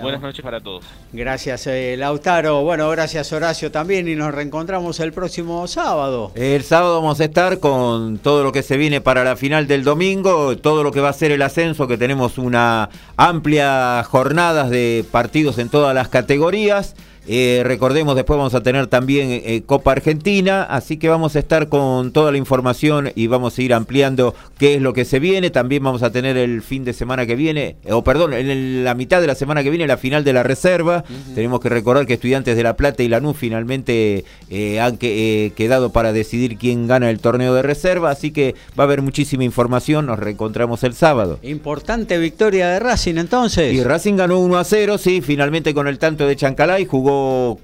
[0.00, 0.84] Buenas noches para todos.
[1.12, 2.62] Gracias, eh, Lautaro.
[2.62, 4.08] Bueno, gracias, Horacio, también.
[4.08, 6.32] Y nos reencontramos el próximo sábado.
[6.34, 9.84] El sábado vamos a estar con todo lo que se viene para la final del
[9.84, 15.04] domingo, todo lo que va a ser el ascenso, que tenemos una amplia jornada de
[15.10, 16.96] partidos en todas las categorías.
[17.26, 21.68] Eh, recordemos, después vamos a tener también eh, Copa Argentina, así que vamos a estar
[21.68, 25.50] con toda la información y vamos a ir ampliando qué es lo que se viene.
[25.50, 29.20] También vamos a tener el fin de semana que viene, o perdón, en la mitad
[29.20, 31.04] de la semana que viene la final de la reserva.
[31.34, 36.12] Tenemos que recordar que Estudiantes de La Plata y Lanús finalmente eh, han quedado para
[36.12, 40.06] decidir quién gana el torneo de reserva, así que va a haber muchísima información.
[40.06, 41.38] Nos reencontramos el sábado.
[41.42, 43.72] Importante victoria de Racing entonces.
[43.72, 47.13] Y Racing ganó 1 a 0, sí, finalmente con el tanto de Chancalay, jugó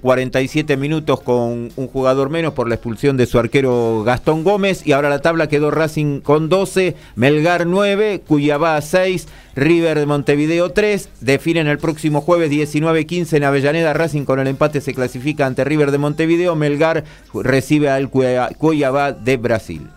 [0.01, 4.85] 47 minutos con un jugador menos por la expulsión de su arquero Gastón Gómez.
[4.85, 10.71] Y ahora la tabla quedó Racing con 12, Melgar 9, Cuyabá 6, River de Montevideo
[10.71, 15.63] 3, definen el próximo jueves 19-15 en Avellaneda, Racing con el empate se clasifica ante
[15.63, 17.03] River de Montevideo, Melgar
[17.33, 19.87] recibe al Cuyabá de Brasil.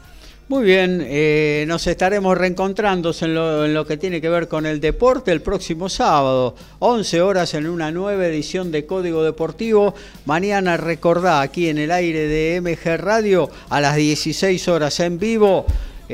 [0.47, 4.67] Muy bien, eh, nos estaremos reencontrando en lo, en lo, que tiene que ver con
[4.67, 9.95] el deporte el próximo sábado, 11 horas en una nueva edición de Código Deportivo.
[10.27, 15.65] Mañana recordá aquí en el aire de MG Radio a las 16 horas en vivo.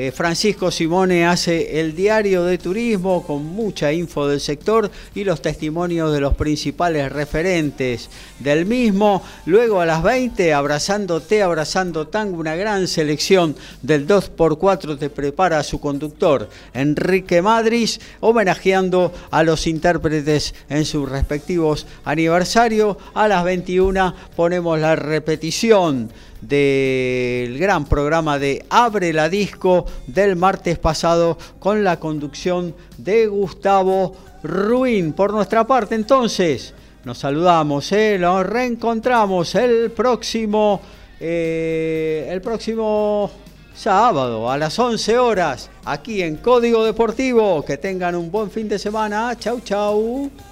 [0.03, 5.43] Eh, Francisco Simone hace el diario de turismo con mucha info del sector y los
[5.43, 8.09] testimonios de los principales referentes
[8.39, 9.21] del mismo.
[9.45, 15.79] Luego a las 20, Abrazándote, Abrazando Tango, una gran selección del 2x4 te prepara su
[15.79, 22.97] conductor, Enrique Madris, homenajeando a los intérpretes en sus respectivos aniversarios.
[23.13, 26.09] A las 21 ponemos la repetición
[26.41, 34.15] del gran programa de Abre la Disco del martes pasado con la conducción de Gustavo
[34.43, 35.13] Ruin.
[35.13, 36.73] Por nuestra parte, entonces,
[37.03, 38.17] nos saludamos, ¿eh?
[38.19, 40.81] nos reencontramos el próximo,
[41.19, 43.31] eh, el próximo
[43.73, 47.63] sábado a las 11 horas aquí en Código Deportivo.
[47.63, 49.35] Que tengan un buen fin de semana.
[49.39, 50.50] Chau, chau.